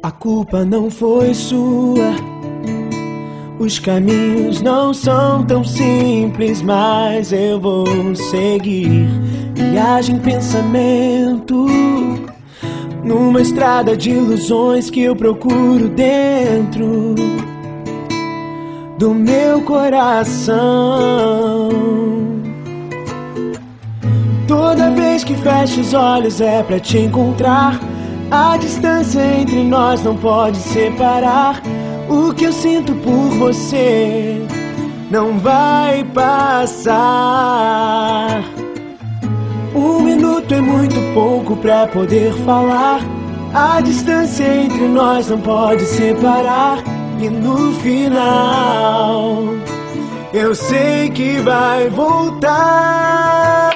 A 0.03 0.11
culpa 0.11 0.63
não 0.63 0.91
foi 0.91 1.34
sua. 1.34 2.37
Os 3.60 3.80
caminhos 3.80 4.62
não 4.62 4.93
são 4.93 5.43
tão 5.43 5.64
simples, 5.64 6.62
mas 6.62 7.34
eu 7.34 7.60
vou 7.60 8.14
seguir. 8.16 9.10
Viagem, 9.55 10.20
pensamento. 10.20 11.66
Numa 13.03 13.41
estrada 13.41 13.97
de 13.97 14.12
ilusões 14.12 14.91
que 14.91 15.01
eu 15.01 15.16
procuro 15.16 15.89
dentro 15.89 17.16
do 18.99 19.16
meu 19.16 19.62
coração. 19.62 20.58
Toda 24.47 24.91
vez 24.91 25.24
que 25.24 25.34
fecho 25.36 25.82
os 25.82 25.93
olhos 25.95 26.39
é 26.41 26.62
pra 26.62 26.80
te 26.80 26.99
encontrar. 26.99 27.80
A 28.30 28.55
distância 28.58 29.22
entre 29.39 29.64
nós 29.64 30.03
não 30.03 30.16
pode 30.16 30.58
separar. 30.58 31.62
O 32.10 32.34
que 32.34 32.45
eu 32.45 32.53
sinto 32.53 32.95
por 32.95 33.30
você 33.38 34.41
não 35.12 35.38
vai 35.39 36.03
passar. 36.05 36.93
Um 39.76 40.01
minuto 40.01 40.53
é 40.53 40.62
muito 40.62 40.95
pouco 41.14 41.55
pra 41.58 41.88
poder 41.88 42.32
falar. 42.45 43.01
A 43.53 43.82
distância 43.82 44.43
entre 44.43 44.88
nós 44.88 45.30
não 45.30 45.41
pode 45.41 45.84
separar. 45.84 46.84
E 47.20 47.30
no 47.30 47.74
final, 47.82 49.43
eu 50.34 50.53
sei 50.53 51.10
que 51.10 51.39
vai 51.39 51.89
voltar. 51.89 53.72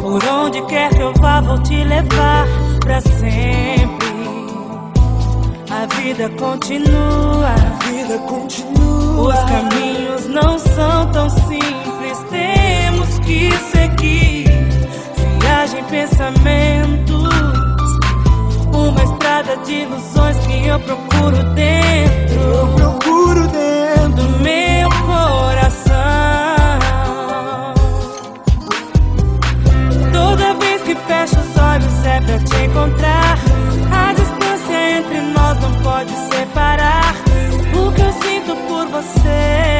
Por 0.00 0.24
onde 0.24 0.62
quer 0.66 0.88
que 0.94 1.00
eu 1.00 1.12
vá, 1.14 1.40
vou 1.40 1.62
te 1.62 1.84
levar 1.84 2.46
pra 2.80 3.00
sempre 3.00 3.95
vida 6.06 6.28
continua. 6.38 7.48
A 7.48 7.84
vida 7.84 8.18
continua. 8.28 9.28
Os 9.28 9.50
caminhos 9.50 10.26
não 10.28 10.56
são 10.56 11.10
tão 11.10 11.28
simples. 11.28 12.18
Temos 12.30 13.18
que 13.20 13.50
seguir. 13.72 14.46
Viagem, 15.40 15.82
pensamentos. 15.84 17.34
Uma 18.72 19.02
estrada 19.02 19.56
de 19.64 19.72
ilusões 19.72 20.36
que 20.46 20.66
eu 20.68 20.78
procuro 20.78 21.42
dentro. 21.54 22.40
Eu 22.40 22.68
procuro 22.76 23.48
dentro 23.48 24.22
do 24.22 24.38
meu 24.44 24.88
coração. 25.06 25.96
Toda 30.12 30.54
vez 30.54 30.82
que 30.82 30.94
fecho 30.94 31.36
os 31.40 31.56
olhos 31.60 32.06
é 32.06 32.20
pra 32.20 32.38
te 32.38 32.64
encontrar 32.64 33.45
pode 35.96 36.12
separar 36.30 37.14
o 37.74 37.90
que 37.90 38.02
eu 38.02 38.12
sinto 38.12 38.54
por 38.68 38.86
você. 38.88 39.75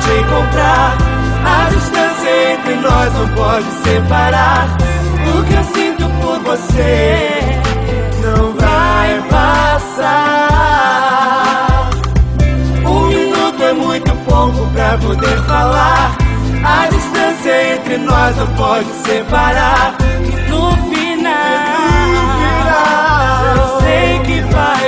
Te 0.00 0.10
encontrar. 0.20 0.96
A 1.44 1.68
distância 1.70 2.52
entre 2.52 2.74
nós 2.76 3.12
não 3.14 3.28
pode 3.28 3.66
separar. 3.84 4.76
O 5.36 5.44
que 5.44 5.54
eu 5.54 5.64
sinto 5.64 6.08
por 6.20 6.38
você 6.40 7.40
não 8.22 8.52
vai 8.54 9.22
passar. 9.30 10.48
Um 12.84 13.06
minuto 13.08 13.62
é 13.62 13.72
muito 13.72 14.12
pouco 14.28 14.66
pra 14.72 14.98
poder 14.98 15.38
falar. 15.44 16.16
A 16.64 16.86
distância 16.88 17.74
entre 17.74 17.98
nós 17.98 18.36
não 18.36 18.46
pode 18.54 18.90
separar. 19.06 19.94
E 20.24 20.30
no 20.50 20.76
final, 20.88 21.32
eu 23.56 23.80
sei 23.80 24.18
que 24.20 24.40
vai 24.52 24.87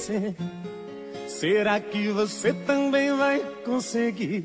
Esquecer. 0.00 0.34
Será 1.28 1.78
que 1.78 2.08
você 2.08 2.52
também 2.52 3.16
vai 3.16 3.40
conseguir 3.64 4.44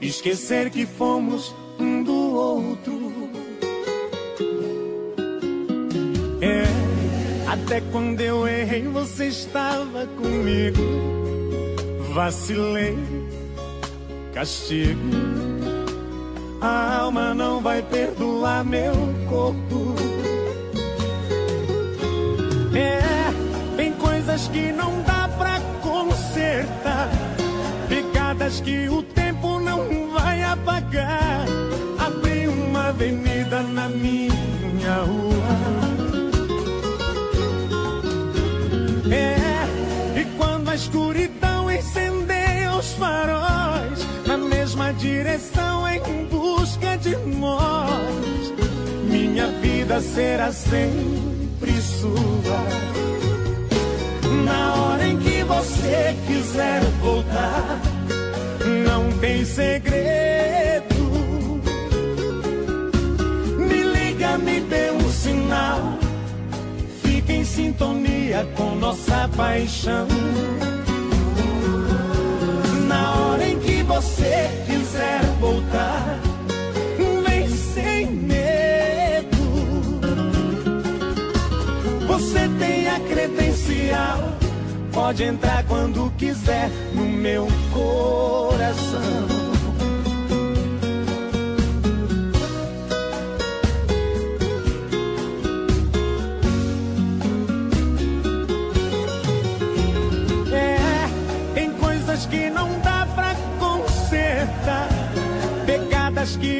esquecer 0.00 0.70
que 0.70 0.86
fomos 0.86 1.54
um 1.78 2.02
do 2.02 2.34
outro? 2.34 3.30
É, 6.40 6.64
até 7.46 7.80
quando 7.92 8.20
eu 8.20 8.48
errei, 8.48 8.82
você 8.84 9.26
estava 9.26 10.06
comigo. 10.06 10.80
Vacilei, 12.12 12.98
castigo. 14.32 15.00
A 16.60 16.98
alma 17.00 17.32
não 17.34 17.60
vai 17.60 17.82
perdoar 17.82 18.64
meu 18.64 18.92
corpo. 19.28 20.09
Pegadas 28.50 28.60
que 28.60 28.88
o 28.88 29.02
tempo 29.02 29.60
não 29.60 30.10
vai 30.10 30.42
apagar. 30.42 31.46
Abri 31.98 32.48
uma 32.48 32.88
avenida 32.88 33.62
na 33.62 33.88
minha 33.88 34.94
rua. 35.06 35.56
É, 39.12 40.20
e 40.20 40.24
quando 40.36 40.68
a 40.68 40.74
escuridão 40.74 41.70
incendeia 41.70 42.74
os 42.74 42.92
faróis, 42.94 44.06
na 44.26 44.36
mesma 44.36 44.92
direção 44.94 45.86
em 45.88 46.24
busca 46.26 46.96
de 46.96 47.16
nós, 47.16 48.52
minha 49.04 49.46
vida 49.60 50.00
será 50.00 50.52
sempre 50.52 51.80
sua. 51.80 52.64
Na 54.44 54.74
hora 54.74 55.06
em 55.06 55.18
que 55.18 55.44
você 55.44 56.16
quiser 56.26 56.82
voltar, 57.00 57.89
não 58.84 59.10
tem 59.18 59.44
segredo. 59.44 60.94
Me 63.58 63.82
liga, 63.82 64.38
me 64.38 64.60
dê 64.60 64.90
um 64.90 65.10
sinal. 65.10 65.98
Fique 67.02 67.32
em 67.32 67.44
sintonia 67.44 68.46
com 68.56 68.74
nossa 68.76 69.28
paixão. 69.36 70.06
Na 72.88 73.14
hora 73.16 73.48
em 73.48 73.58
que 73.58 73.82
você 73.82 74.50
quiser 74.66 75.20
voltar, 75.40 76.18
pode 85.10 85.24
entrar 85.24 85.64
quando 85.64 86.08
quiser 86.16 86.70
no 86.94 87.02
meu 87.02 87.48
coração. 87.72 89.00
É, 100.52 100.78
tem 101.54 101.72
coisas 101.72 102.26
que 102.26 102.48
não 102.48 102.78
dá 102.78 103.04
pra 103.12 103.34
consertar. 103.58 104.88
Pegadas 105.66 106.36
que 106.36 106.59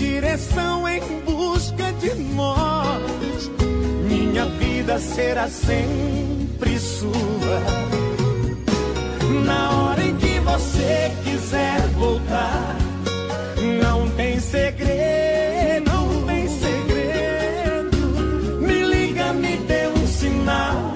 direção 0.00 0.88
em 0.88 1.20
busca 1.26 1.92
de 2.00 2.14
nós, 2.14 3.50
minha 4.08 4.46
vida 4.46 4.98
será 4.98 5.46
sempre 5.46 6.78
sua. 6.78 7.60
Na 9.44 9.70
hora 9.70 10.02
em 10.02 10.16
que 10.16 10.40
você 10.40 11.12
quiser 11.22 11.80
voltar, 11.98 12.76
não 13.82 14.08
tem 14.12 14.40
segredo, 14.40 15.90
não 15.92 16.26
tem 16.26 16.48
segredo. 16.48 17.96
Me 18.58 18.82
liga, 18.82 19.34
me 19.34 19.58
dê 19.58 19.86
um 19.88 20.06
sinal. 20.06 20.94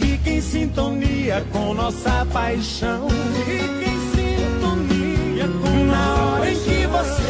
Fique 0.00 0.28
em 0.28 0.40
sintonia 0.40 1.46
com 1.52 1.72
nossa 1.72 2.26
paixão. 2.32 3.08
Fique 3.44 3.90
em 3.90 4.00
sintonia 4.10 5.46
com 5.62 5.84
Na 5.84 6.14
hora 6.14 6.50
em 6.50 6.58
que 6.58 6.86
você 6.88 7.21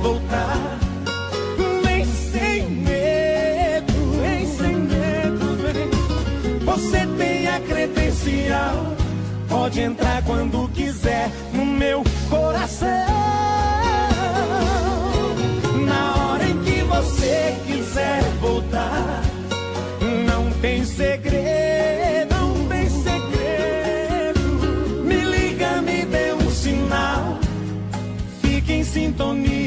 voltar, 0.00 0.78
vem 1.84 2.04
sem 2.04 2.70
medo, 2.70 3.92
vem 4.20 4.46
sem 4.46 4.76
medo, 4.76 5.56
vem. 5.62 6.60
Você 6.64 7.06
tem 7.18 7.46
a 7.46 7.60
credencial, 7.60 8.96
pode 9.48 9.80
entrar 9.80 10.22
quando 10.24 10.68
quiser 10.70 11.30
no 11.52 11.64
meu 11.64 12.02
coração. 12.28 12.99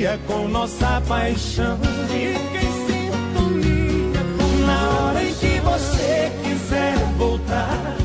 sintonia 0.04 0.20
com 0.28 0.48
nossa 0.50 1.02
paixão. 1.08 1.80
Fica 2.08 2.58
em 2.58 2.72
sintonia 2.88 4.22
com 4.38 4.66
na 4.66 4.90
hora 4.90 5.24
em 5.24 5.34
que 5.34 5.60
você 5.60 6.32
quiser 6.44 6.98
voltar. 7.18 7.96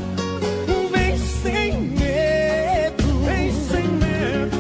Vem 0.93 1.19
sem 1.43 1.81
medo, 1.81 3.05
vem 3.25 3.53
sem 3.69 3.89
medo. 3.89 4.57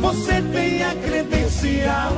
Você 0.00 0.42
tem 0.52 0.82
a 0.84 0.94
credencial, 0.94 2.12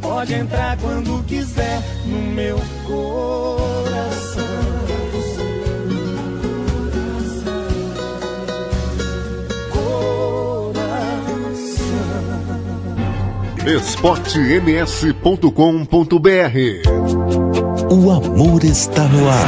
pode 0.00 0.34
entrar 0.34 0.76
quando 0.78 1.24
quiser 1.24 1.80
no 2.06 2.18
meu 2.34 2.58
coração. 2.86 4.57
esportems.com.br 13.68 15.52
O 17.90 18.10
amor 18.10 18.64
está 18.64 19.06
no 19.08 19.28
ar. 19.28 19.46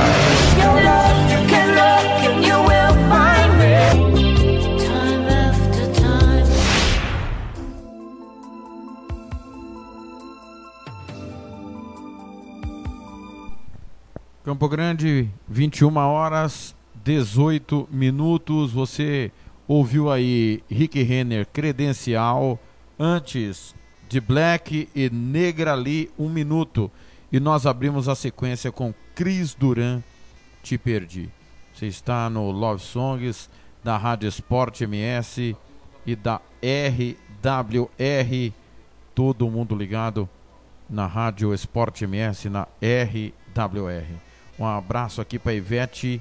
Campo 14.44 14.68
Grande, 14.68 15.30
21 15.48 15.96
horas 15.96 16.76
18 17.02 17.88
minutos. 17.90 18.70
Você 18.72 19.32
ouviu 19.66 20.10
aí 20.10 20.62
Rick 20.70 21.02
Renner, 21.02 21.46
credencial, 21.50 22.58
antes 22.98 23.74
de 24.10 24.20
Black 24.20 24.88
e 24.92 25.08
Negra 25.08 25.72
Lee, 25.74 26.10
um 26.18 26.28
minuto. 26.28 26.90
E 27.30 27.38
nós 27.38 27.64
abrimos 27.64 28.08
a 28.08 28.16
sequência 28.16 28.72
com 28.72 28.92
Cris 29.14 29.54
Duran, 29.54 30.02
Te 30.64 30.76
Perdi. 30.76 31.30
Você 31.72 31.86
está 31.86 32.28
no 32.28 32.50
Love 32.50 32.82
Songs 32.82 33.48
da 33.84 33.96
Rádio 33.96 34.28
Esporte 34.28 34.82
MS 34.82 35.56
e 36.04 36.16
da 36.16 36.40
RWR. 36.60 38.52
Todo 39.14 39.48
mundo 39.48 39.76
ligado 39.76 40.28
na 40.88 41.06
Rádio 41.06 41.54
Esporte 41.54 42.02
MS, 42.02 42.50
na 42.50 42.66
RWR. 42.82 44.12
Um 44.58 44.66
abraço 44.66 45.20
aqui 45.20 45.38
para 45.38 45.54
Ivete, 45.54 46.20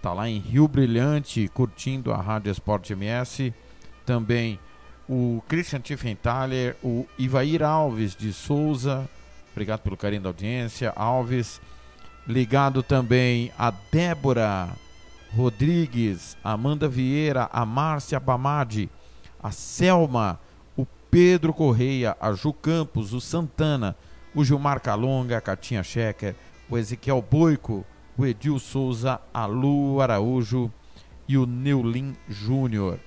tá 0.00 0.12
lá 0.12 0.28
em 0.28 0.38
Rio 0.38 0.68
Brilhante, 0.68 1.48
curtindo 1.48 2.12
a 2.12 2.22
Rádio 2.22 2.52
Esporte 2.52 2.92
MS. 2.92 3.52
Também 4.06 4.60
o 5.08 5.42
Christian 5.48 5.80
Tiffenthaler, 5.80 6.76
o 6.82 7.06
Ivair 7.18 7.62
Alves 7.62 8.14
de 8.16 8.32
Souza, 8.32 9.08
obrigado 9.52 9.80
pelo 9.80 9.96
carinho 9.96 10.22
da 10.22 10.28
audiência, 10.30 10.92
Alves. 10.96 11.60
Ligado 12.26 12.82
também 12.82 13.52
a 13.58 13.70
Débora 13.70 14.70
Rodrigues, 15.36 16.38
Amanda 16.42 16.88
Vieira, 16.88 17.50
a 17.52 17.66
Márcia 17.66 18.18
Bamadi, 18.18 18.88
a 19.42 19.50
Selma, 19.50 20.40
o 20.76 20.86
Pedro 21.10 21.52
Correia, 21.52 22.16
a 22.18 22.32
Ju 22.32 22.52
Campos, 22.52 23.12
o 23.12 23.20
Santana, 23.20 23.94
o 24.34 24.42
Gilmar 24.42 24.80
Calonga, 24.80 25.36
a 25.36 25.40
Catinha 25.40 25.82
Checker, 25.82 26.34
o 26.70 26.78
Ezequiel 26.78 27.20
Boico, 27.20 27.84
o 28.16 28.24
Edil 28.24 28.58
Souza, 28.58 29.20
a 29.34 29.44
Lu 29.44 30.00
Araújo 30.00 30.72
e 31.28 31.36
o 31.36 31.44
Neulin 31.44 32.16
Júnior. 32.28 32.98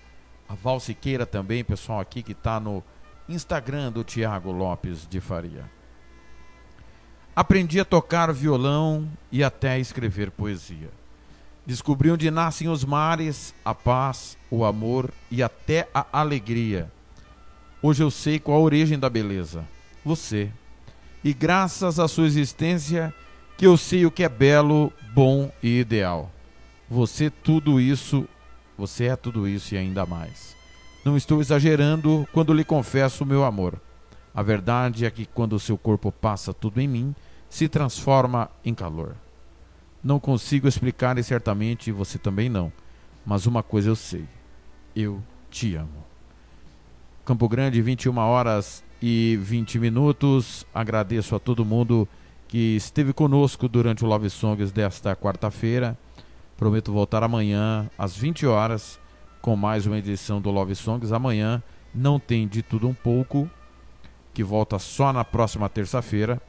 A 0.49 0.55
Val 0.55 0.79
Siqueira 0.79 1.25
também, 1.25 1.63
pessoal 1.63 1.99
aqui 1.99 2.23
que 2.23 2.31
está 2.31 2.59
no 2.59 2.83
Instagram 3.27 3.91
do 3.91 4.03
Tiago 4.03 4.51
Lopes 4.51 5.07
de 5.07 5.19
Faria. 5.19 5.65
Aprendi 7.35 7.79
a 7.79 7.85
tocar 7.85 8.33
violão 8.33 9.07
e 9.31 9.43
até 9.43 9.77
escrever 9.79 10.31
poesia. 10.31 10.89
Descobri 11.65 12.09
onde 12.09 12.31
nascem 12.31 12.69
os 12.69 12.85
mares, 12.85 13.53
a 13.63 13.75
paz, 13.75 14.37
o 14.49 14.63
amor 14.63 15.11
e 15.29 15.43
até 15.43 15.87
a 15.93 16.05
alegria. 16.13 16.89
Hoje 17.81 18.01
eu 18.01 18.09
sei 18.09 18.39
qual 18.39 18.57
a 18.57 18.61
origem 18.61 18.97
da 18.97 19.09
beleza. 19.09 19.65
Você. 20.03 20.49
E 21.23 21.33
graças 21.33 21.99
à 21.99 22.07
sua 22.07 22.25
existência 22.25 23.13
que 23.57 23.67
eu 23.67 23.75
sei 23.75 24.05
o 24.05 24.11
que 24.11 24.23
é 24.23 24.29
belo, 24.29 24.93
bom 25.13 25.51
e 25.61 25.79
ideal. 25.79 26.31
Você 26.89 27.29
tudo 27.29 27.81
isso, 27.81 28.27
você 28.77 29.05
é 29.05 29.15
tudo 29.15 29.47
isso 29.47 29.73
e 29.73 29.77
ainda 29.77 30.05
mais. 30.05 30.55
Não 31.03 31.17
estou 31.17 31.41
exagerando 31.41 32.27
quando 32.31 32.53
lhe 32.53 32.63
confesso 32.63 33.23
o 33.23 33.27
meu 33.27 33.43
amor. 33.43 33.81
A 34.33 34.43
verdade 34.43 35.05
é 35.05 35.09
que 35.09 35.25
quando 35.25 35.53
o 35.53 35.59
seu 35.59 35.77
corpo 35.77 36.11
passa 36.11 36.53
tudo 36.53 36.79
em 36.79 36.87
mim, 36.87 37.15
se 37.49 37.67
transforma 37.67 38.49
em 38.63 38.73
calor. 38.73 39.15
Não 40.03 40.19
consigo 40.19 40.67
explicar 40.67 41.17
e 41.17 41.23
certamente 41.23 41.91
você 41.91 42.17
também 42.17 42.49
não. 42.49 42.71
Mas 43.25 43.45
uma 43.45 43.63
coisa 43.63 43.89
eu 43.89 43.95
sei. 43.95 44.25
Eu 44.95 45.23
te 45.49 45.75
amo. 45.75 46.05
Campo 47.25 47.49
Grande, 47.49 47.81
21 47.81 48.17
horas 48.17 48.83
e 49.01 49.37
20 49.41 49.79
minutos. 49.79 50.65
Agradeço 50.73 51.35
a 51.35 51.39
todo 51.39 51.65
mundo 51.65 52.07
que 52.47 52.75
esteve 52.75 53.11
conosco 53.11 53.67
durante 53.67 54.05
o 54.05 54.07
Love 54.07 54.29
Songs 54.29 54.71
desta 54.71 55.15
quarta-feira. 55.15 55.97
Prometo 56.57 56.91
voltar 56.91 57.21
amanhã 57.21 57.88
às 57.95 58.17
20 58.17 58.47
horas 58.47 58.99
com 59.43 59.55
mais 59.55 59.85
uma 59.85 59.99
edição 59.99 60.41
do 60.41 60.49
Love 60.49 60.73
Songs. 60.73 61.11
Amanhã 61.11 61.61
não 61.93 62.19
tem 62.19 62.47
de 62.47 62.63
tudo 62.63 62.88
um 62.88 62.95
pouco, 62.95 63.47
que 64.34 64.43
volta 64.43 64.79
só 64.79 65.13
na 65.13 65.23
próxima 65.23 65.69
terça-feira. 65.69 66.41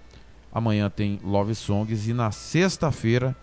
Amanhã 0.51 0.89
tem 0.89 1.21
Love 1.23 1.55
Songs 1.55 2.09
e 2.09 2.15
na 2.15 2.31
sexta-feira 2.31 3.37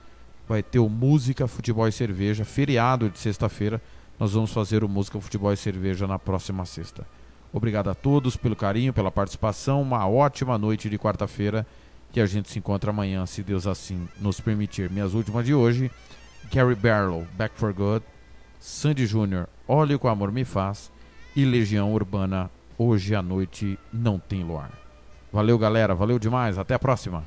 vai 0.50 0.64
ter 0.64 0.80
o 0.80 0.90
Música, 0.90 1.48
Futebol 1.48 1.88
e 1.88 1.92
Cerveja, 1.92 2.44
feriado 2.44 3.12
de 3.12 3.20
sexta-feira. 3.20 3.80
Nós 4.20 4.34
vamos 4.34 4.52
fazer 4.52 4.84
o 4.84 4.90
Música, 4.90 5.22
Futebol 5.22 5.54
e 5.54 5.58
Cerveja 5.58 6.08
na 6.08 6.18
próxima 6.18 6.66
sexta. 6.66 7.06
Obrigado 7.54 7.92
a 7.92 7.94
todos 7.94 8.36
pelo 8.36 8.56
carinho, 8.56 8.92
pela 8.92 9.12
participação. 9.12 9.84
Uma 9.84 10.08
ótima 10.08 10.58
noite 10.58 10.90
de 10.90 10.98
quarta-feira. 10.98 11.66
Que 12.12 12.20
a 12.20 12.26
gente 12.26 12.50
se 12.50 12.58
encontra 12.58 12.90
amanhã, 12.90 13.26
se 13.26 13.44
Deus 13.44 13.68
assim 13.68 14.08
nos 14.20 14.40
permitir. 14.40 14.90
Minhas 14.90 15.14
últimas 15.14 15.46
de 15.46 15.54
hoje: 15.54 15.92
Gary 16.52 16.76
Barlow, 16.76 17.26
Back 17.38 17.54
for 17.56 17.74
Good. 17.74 18.04
Sandy 18.60 19.06
Júnior, 19.06 19.48
Olhe 19.68 19.96
o 19.96 20.00
que 20.00 20.06
o 20.06 20.10
Amor 20.10 20.32
Me 20.32 20.46
Faz. 20.46 20.92
E 21.36 21.46
Legião 21.46 21.94
Urbana, 21.94 22.50
Hoje 22.78 23.16
à 23.16 23.22
Noite 23.22 23.78
Não 23.92 24.20
Tem 24.20 24.44
Luar. 24.44 24.72
Valeu, 25.32 25.58
galera. 25.58 25.94
Valeu 25.94 26.18
demais. 26.18 26.58
Até 26.58 26.76
a 26.76 26.80
próxima. 26.80 27.24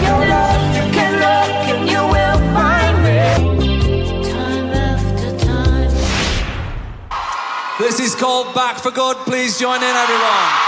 Called 8.17 8.53
Back 8.55 8.79
for 8.79 8.89
Good. 8.89 9.17
Please 9.17 9.59
join 9.59 9.77
in, 9.77 9.83
everyone. 9.83 10.67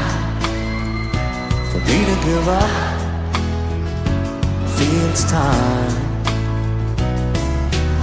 for 1.71 1.79
me 1.79 2.05
to 2.05 2.15
give 2.25 2.47
up. 2.47 2.97
Feel 4.77 5.09
it's 5.09 5.23
time. 5.29 6.06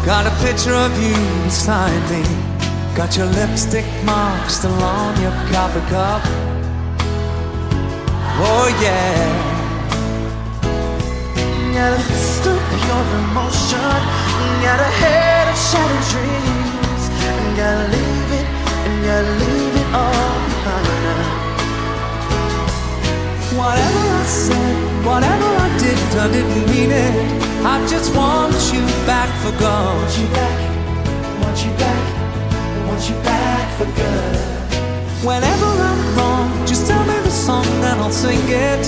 Got 0.07 0.27
a 0.27 0.35
picture 0.45 0.75
of 0.75 0.93
you 1.03 1.17
beside 1.45 2.03
me. 2.11 2.23
Got 2.95 3.17
your 3.17 3.25
lipstick 3.25 3.87
mark 4.05 4.51
still 4.51 4.71
on 4.71 5.19
your 5.23 5.33
coffee 5.51 5.81
cup. 5.89 6.21
Oh 8.37 8.69
yeah. 8.83 9.55
Got 11.73 11.93
a 11.93 12.03
list 12.11 12.47
of 12.47 12.61
your 12.87 13.05
emotion. 13.25 13.81
Got 14.61 14.81
a 14.81 14.91
head 15.01 15.49
of 15.49 15.57
shattered 15.57 16.05
dreams. 16.13 17.03
Gotta 17.57 17.89
leave 17.89 18.33
it, 18.41 18.47
and 18.85 19.05
gotta 19.07 19.33
leave 19.41 19.75
it 19.75 19.95
all 19.95 20.35
behind. 20.49 21.44
Whatever 23.57 24.05
I 24.21 24.25
said, 24.27 25.07
whatever 25.07 25.47
I 25.47 25.69
did, 25.79 25.99
I 26.19 26.27
didn't 26.33 26.67
mean 26.75 26.91
it. 26.91 27.15
I 27.65 27.87
just 27.87 28.15
want 28.17 28.53
you 28.75 28.83
back 29.07 29.31
for 29.43 29.53
good. 29.63 29.95
Want 29.95 30.19
you 30.19 30.27
back, 30.35 30.59
want 31.41 31.59
you 31.65 31.73
back, 31.79 32.05
want 32.89 33.09
you 33.09 33.15
back 33.23 33.67
for 33.79 33.87
good. 33.95 34.55
Whenever 35.25 35.71
I'm 35.89 36.17
wrong, 36.17 36.67
just 36.67 36.89
tell 36.89 37.05
me 37.05 37.17
the 37.23 37.31
song 37.31 37.65
and 37.65 38.01
I'll 38.01 38.11
sing 38.11 38.43
it. 38.49 38.85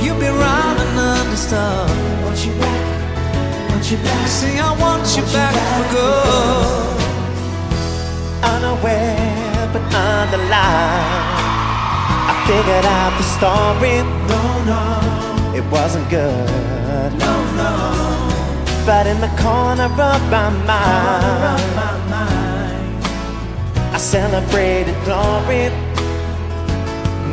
You'll 0.00 0.20
be 0.20 0.28
right 0.28 0.76
and 0.84 0.98
understand. 1.18 1.90
Want 2.24 2.38
you 2.46 2.52
back, 2.62 3.70
want 3.70 3.90
you 3.90 3.96
back. 3.98 4.28
See, 4.28 4.58
I 4.60 4.70
want, 4.78 5.04
you, 5.16 5.24
back, 5.34 5.54
for 5.74 5.86
good. 5.92 6.94
Unaware, 8.44 9.70
but 9.72 9.82
underlined. 9.92 11.53
Figured 12.46 12.84
out 12.84 13.12
the 13.16 13.24
story. 13.24 13.96
No, 14.28 14.42
no, 14.64 14.82
it 15.56 15.64
wasn't 15.72 16.08
good. 16.10 17.12
No, 17.18 17.34
no. 17.56 17.72
But 18.84 19.06
in 19.06 19.18
the 19.22 19.32
corner 19.40 19.84
of 19.84 20.22
my 20.30 20.50
mind, 20.66 21.54
I 23.94 23.98
celebrated 23.98 24.94
glory. 25.06 25.70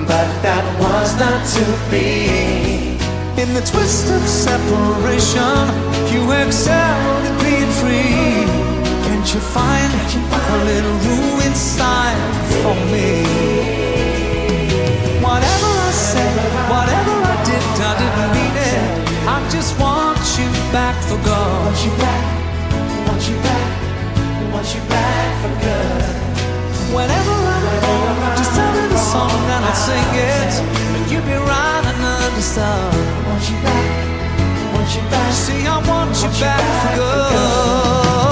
But 0.08 0.30
that 0.48 0.64
was 0.80 1.14
not 1.20 1.46
to 1.56 1.66
be. 1.92 2.96
In 3.42 3.54
the 3.54 3.62
twist 3.62 4.10
of 4.12 4.22
separation, 4.28 5.68
you 6.14 6.22
excelled 6.32 7.24
in 7.28 7.36
being 7.44 7.72
free. 7.82 8.48
Can't 9.06 9.28
you 9.34 9.42
find 9.42 9.92
a 9.92 10.58
little 10.64 10.98
room 11.06 11.42
inside 11.42 12.20
for 12.64 12.76
me? 12.94 13.61
Whatever 15.32 15.72
I 15.88 15.92
said, 15.96 16.36
whatever 16.68 17.16
I 17.24 17.36
did, 17.48 17.64
I 17.80 17.92
didn't 18.02 18.32
mean 18.36 18.56
it. 18.68 18.84
I 19.32 19.38
just 19.48 19.80
want 19.80 20.20
you 20.36 20.48
back 20.76 21.00
for 21.08 21.16
good. 21.24 21.56
Want 21.64 21.80
you 21.88 21.94
back, 22.04 22.24
want 23.08 23.24
you 23.32 23.38
back, 23.40 23.70
want 24.52 24.68
you 24.76 24.84
back 24.92 25.32
for 25.42 25.54
good. 25.64 26.04
Whenever 26.92 27.36
I'm 27.56 27.64
wrong, 27.80 28.36
just 28.36 28.52
tell 28.60 28.72
me 28.76 28.84
the 28.92 29.00
song 29.00 29.32
and 29.56 29.64
I'll 29.64 29.82
sing 29.88 30.12
it. 30.20 30.54
And 31.00 31.04
you'll 31.10 31.24
be 31.24 31.40
right 31.40 31.84
and 31.92 32.02
understand. 32.28 32.92
Want 33.24 33.44
you 33.48 33.58
back, 33.64 33.90
want 34.76 34.92
you 34.96 35.04
back. 35.16 35.32
See, 35.32 35.64
I 35.64 35.80
want 35.88 36.12
you 36.24 36.32
back 36.44 36.64
for 36.82 36.92
good. 37.00 38.31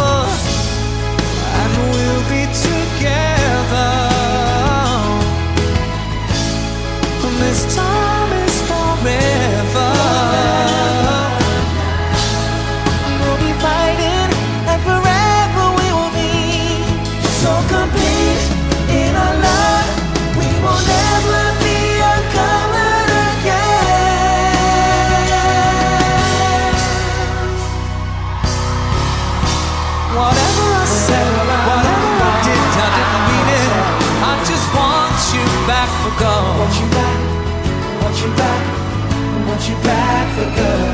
You 39.70 39.78
back 39.86 40.26
for 40.34 40.50
good. 40.58 40.94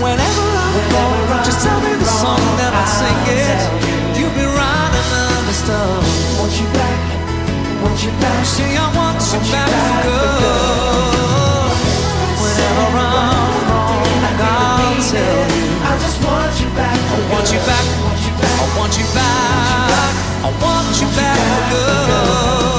Whenever 0.00 0.46
I'm 0.64 0.76
wrong, 0.90 1.44
just 1.44 1.60
tell 1.60 1.80
me 1.84 1.92
the 2.00 2.08
song 2.08 2.40
and 2.64 2.72
I'll 2.72 2.88
sing 2.88 3.20
it. 3.28 3.60
You'll 4.16 4.32
be 4.32 4.46
right 4.48 4.92
and 5.00 5.10
understood. 5.36 6.02
Want 6.40 6.54
you 6.56 6.68
back, 6.72 7.00
want 7.84 8.00
you 8.00 8.12
back. 8.24 8.40
See, 8.46 8.64
I 8.64 8.88
want 8.96 9.20
you 9.32 9.40
back 9.52 9.68
for 10.00 10.28
good. 10.40 10.64
Whenever 12.40 12.88
I'm 12.88 13.52
wrong, 13.68 14.04
I'll 14.40 14.98
tell 15.12 15.44
you. 15.52 15.68
I 15.84 15.92
just 16.00 16.18
want 16.24 16.54
you 16.60 16.68
back. 16.72 16.96
I 16.96 17.20
want 17.32 17.48
you 17.52 17.60
back. 17.68 17.86
I 18.44 18.66
want 18.78 18.94
you 18.96 19.08
back. 19.12 20.12
I 20.40 20.50
want 20.62 20.94
you 21.00 21.08
back 21.16 21.38
for 21.52 21.64
good. 21.70 22.73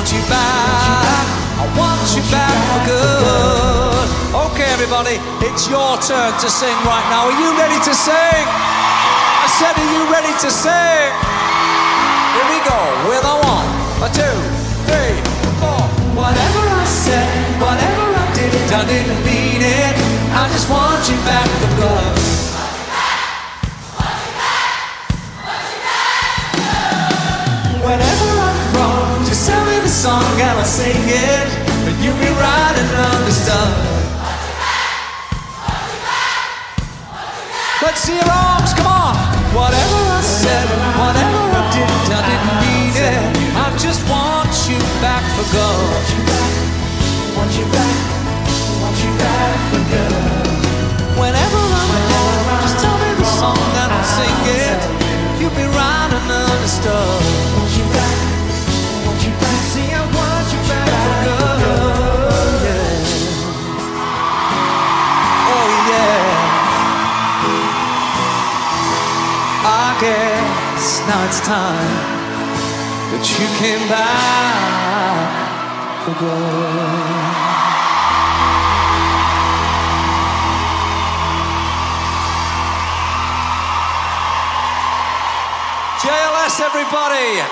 Want 0.00 0.16
you 0.16 0.24
back. 0.32 1.26
I 1.60 1.66
want 1.76 2.08
you 2.16 2.24
back 2.32 2.56
for 2.72 2.80
good. 2.88 4.08
Okay, 4.48 4.64
everybody, 4.72 5.20
it's 5.44 5.68
your 5.68 6.00
turn 6.00 6.32
to 6.40 6.48
sing 6.48 6.72
right 6.88 7.04
now. 7.12 7.28
Are 7.28 7.36
you 7.36 7.52
ready 7.60 7.76
to 7.84 7.92
sing? 7.92 8.46
I 8.48 9.48
said, 9.60 9.76
Are 9.76 9.90
you 9.92 10.08
ready 10.08 10.32
to 10.40 10.48
sing? 10.48 11.12
Here 12.32 12.48
we 12.48 12.58
go 12.64 12.80
with 13.12 13.28
a 13.28 13.36
one, 13.44 13.68
a 14.00 14.08
two, 14.08 14.36
three, 14.88 15.20
four. 15.60 15.84
Whatever 16.16 16.62
I 16.64 16.84
said, 16.88 17.60
whatever 17.60 18.04
I 18.08 18.26
did, 18.32 18.56
I 18.72 18.82
didn't 18.88 19.20
mean 19.28 19.60
it. 19.60 19.96
I 20.32 20.48
just 20.48 20.64
want 20.72 21.04
you 21.12 21.16
back 21.28 21.44
for 21.60 21.76
good. 21.76 22.39
I'll 30.42 30.64
sing 30.64 30.96
it. 30.96 31.48
But 31.84 31.94
you'll 32.02 32.16
be 32.18 32.30
right 32.32 32.74
the 32.90 33.02
understood. 33.16 34.00
Let's 37.82 38.00
see 38.00 38.16
your 38.16 38.30
arms, 38.30 38.72
come 38.74 38.86
on. 38.86 39.16
Whatever 39.54 39.89
it's 71.30 71.46
time 71.46 71.94
that 73.14 73.22
you 73.22 73.46
came 73.62 73.86
back 73.86 75.30
for 76.02 76.10
good. 76.18 76.26
JLS, 86.02 86.58
everybody! 86.66 87.46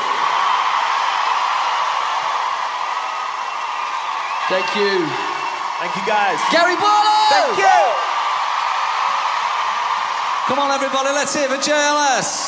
Thank 4.50 4.74
you. 4.74 5.06
Thank 5.78 5.94
you, 5.94 6.02
guys. 6.02 6.42
Gary 6.50 6.74
Barlow! 6.74 7.30
Thank 7.30 7.62
you. 7.62 7.78
Come 10.50 10.58
on, 10.58 10.72
everybody, 10.72 11.10
let's 11.14 11.32
hear 11.32 11.44
it 11.44 11.50
for 11.50 11.62
JLS. 11.62 12.47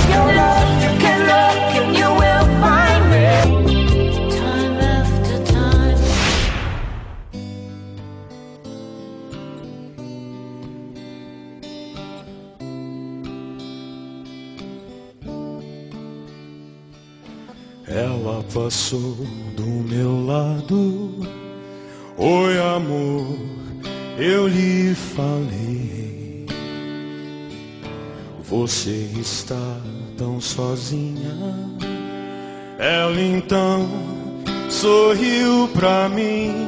Pra 35.69 36.09
mim. 36.09 36.67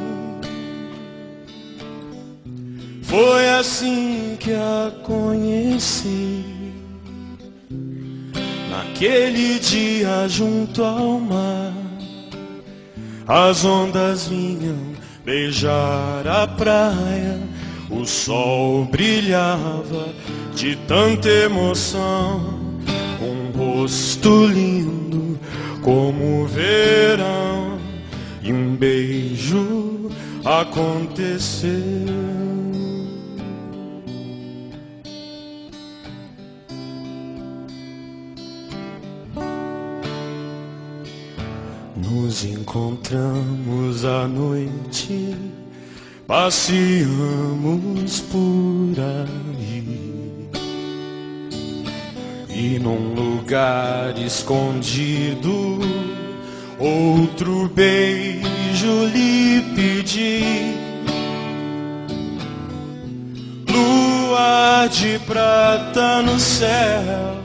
Foi 3.04 3.50
assim 3.50 4.38
que 4.40 4.54
a 4.54 4.92
conheci. 5.04 6.44
Naquele 8.70 9.60
dia 9.60 10.28
junto 10.28 10.84
ao 10.84 11.20
mar, 11.20 11.74
as 13.28 13.64
ondas 13.64 14.28
vinham 14.28 14.94
beijar 15.24 16.28
a 16.28 16.48
praia, 16.48 17.40
o 17.90 18.06
sol 18.06 18.86
brilhava 18.86 20.08
de 20.56 20.76
tanta 20.88 21.30
emoção, 21.30 22.60
um 23.22 23.58
rosto 23.58 24.46
lindo 24.48 25.40
como 25.82 26.46
verão, 26.48 27.23
e 28.44 28.52
um 28.52 28.76
beijo 28.76 30.12
aconteceu. 30.44 31.72
Nos 41.96 42.44
encontramos 42.44 44.04
à 44.04 44.28
noite, 44.28 45.36
passeamos 46.28 48.20
por 48.30 48.96
aí. 49.00 50.04
E 52.50 52.80
num 52.80 53.14
lugar 53.14 54.18
escondido, 54.18 55.80
outro 56.84 57.70
beijo 57.74 59.06
lhe 59.14 59.62
pedi. 59.76 60.76
Lua 63.70 64.88
de 64.88 65.20
prata 65.20 66.22
no 66.22 66.40
céu 66.40 67.44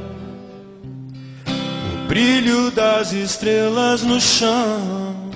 brilho 2.08 2.70
das 2.70 3.12
estrelas 3.12 4.02
no 4.02 4.18
chão. 4.18 5.30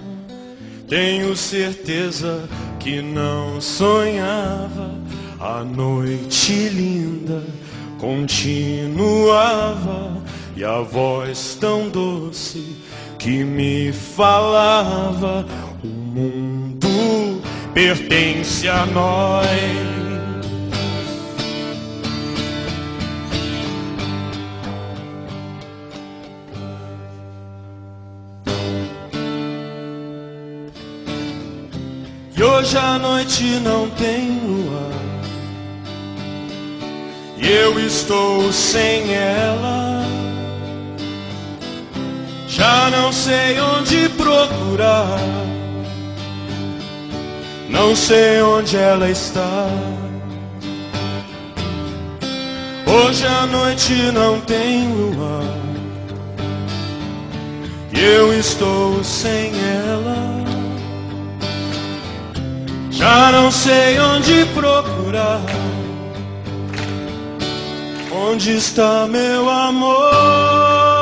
Tenho 0.89 1.37
certeza 1.37 2.49
que 2.81 3.03
não 3.03 3.61
sonhava. 3.61 5.01
A 5.39 5.63
noite 5.63 6.69
linda 6.71 7.45
continuava 8.01 8.91
e 10.57 10.65
a 10.65 10.81
voz 10.81 11.57
tão 11.61 11.89
doce 11.89 12.77
que 13.23 13.45
me 13.45 13.93
falava: 13.93 15.47
O 15.85 15.87
mundo 15.87 17.41
pertence 17.73 18.69
a 18.69 18.85
nós. 18.87 19.47
E 32.37 32.43
hoje 32.43 32.77
a 32.77 32.99
noite 32.99 33.45
não 33.61 33.89
tem 33.91 34.41
lua. 34.41 34.91
E 37.39 37.49
eu 37.49 37.79
estou 37.79 38.53
sem 38.53 39.15
ela. 39.15 40.22
Já 42.55 42.91
não 42.91 43.11
sei 43.11 43.59
onde 43.59 44.11
procurar. 44.11 45.19
Não 47.71 47.97
sei 47.97 48.43
onde 48.43 48.77
ela 48.77 49.09
está. 49.09 49.67
Hoje 52.87 53.27
a 53.27 53.47
noite 53.47 53.95
não 54.13 54.39
tem 54.43 54.87
lua. 54.87 55.41
E 57.91 57.99
eu 57.99 58.39
estou 58.39 59.03
sem 59.03 59.51
ela. 59.87 60.45
Já 62.91 63.33
não 63.33 63.51
sei 63.51 63.99
onde 63.99 64.45
procurar. 64.55 65.41
Onde 68.15 68.57
está 68.57 69.07
meu 69.07 69.49
amor? 69.49 71.02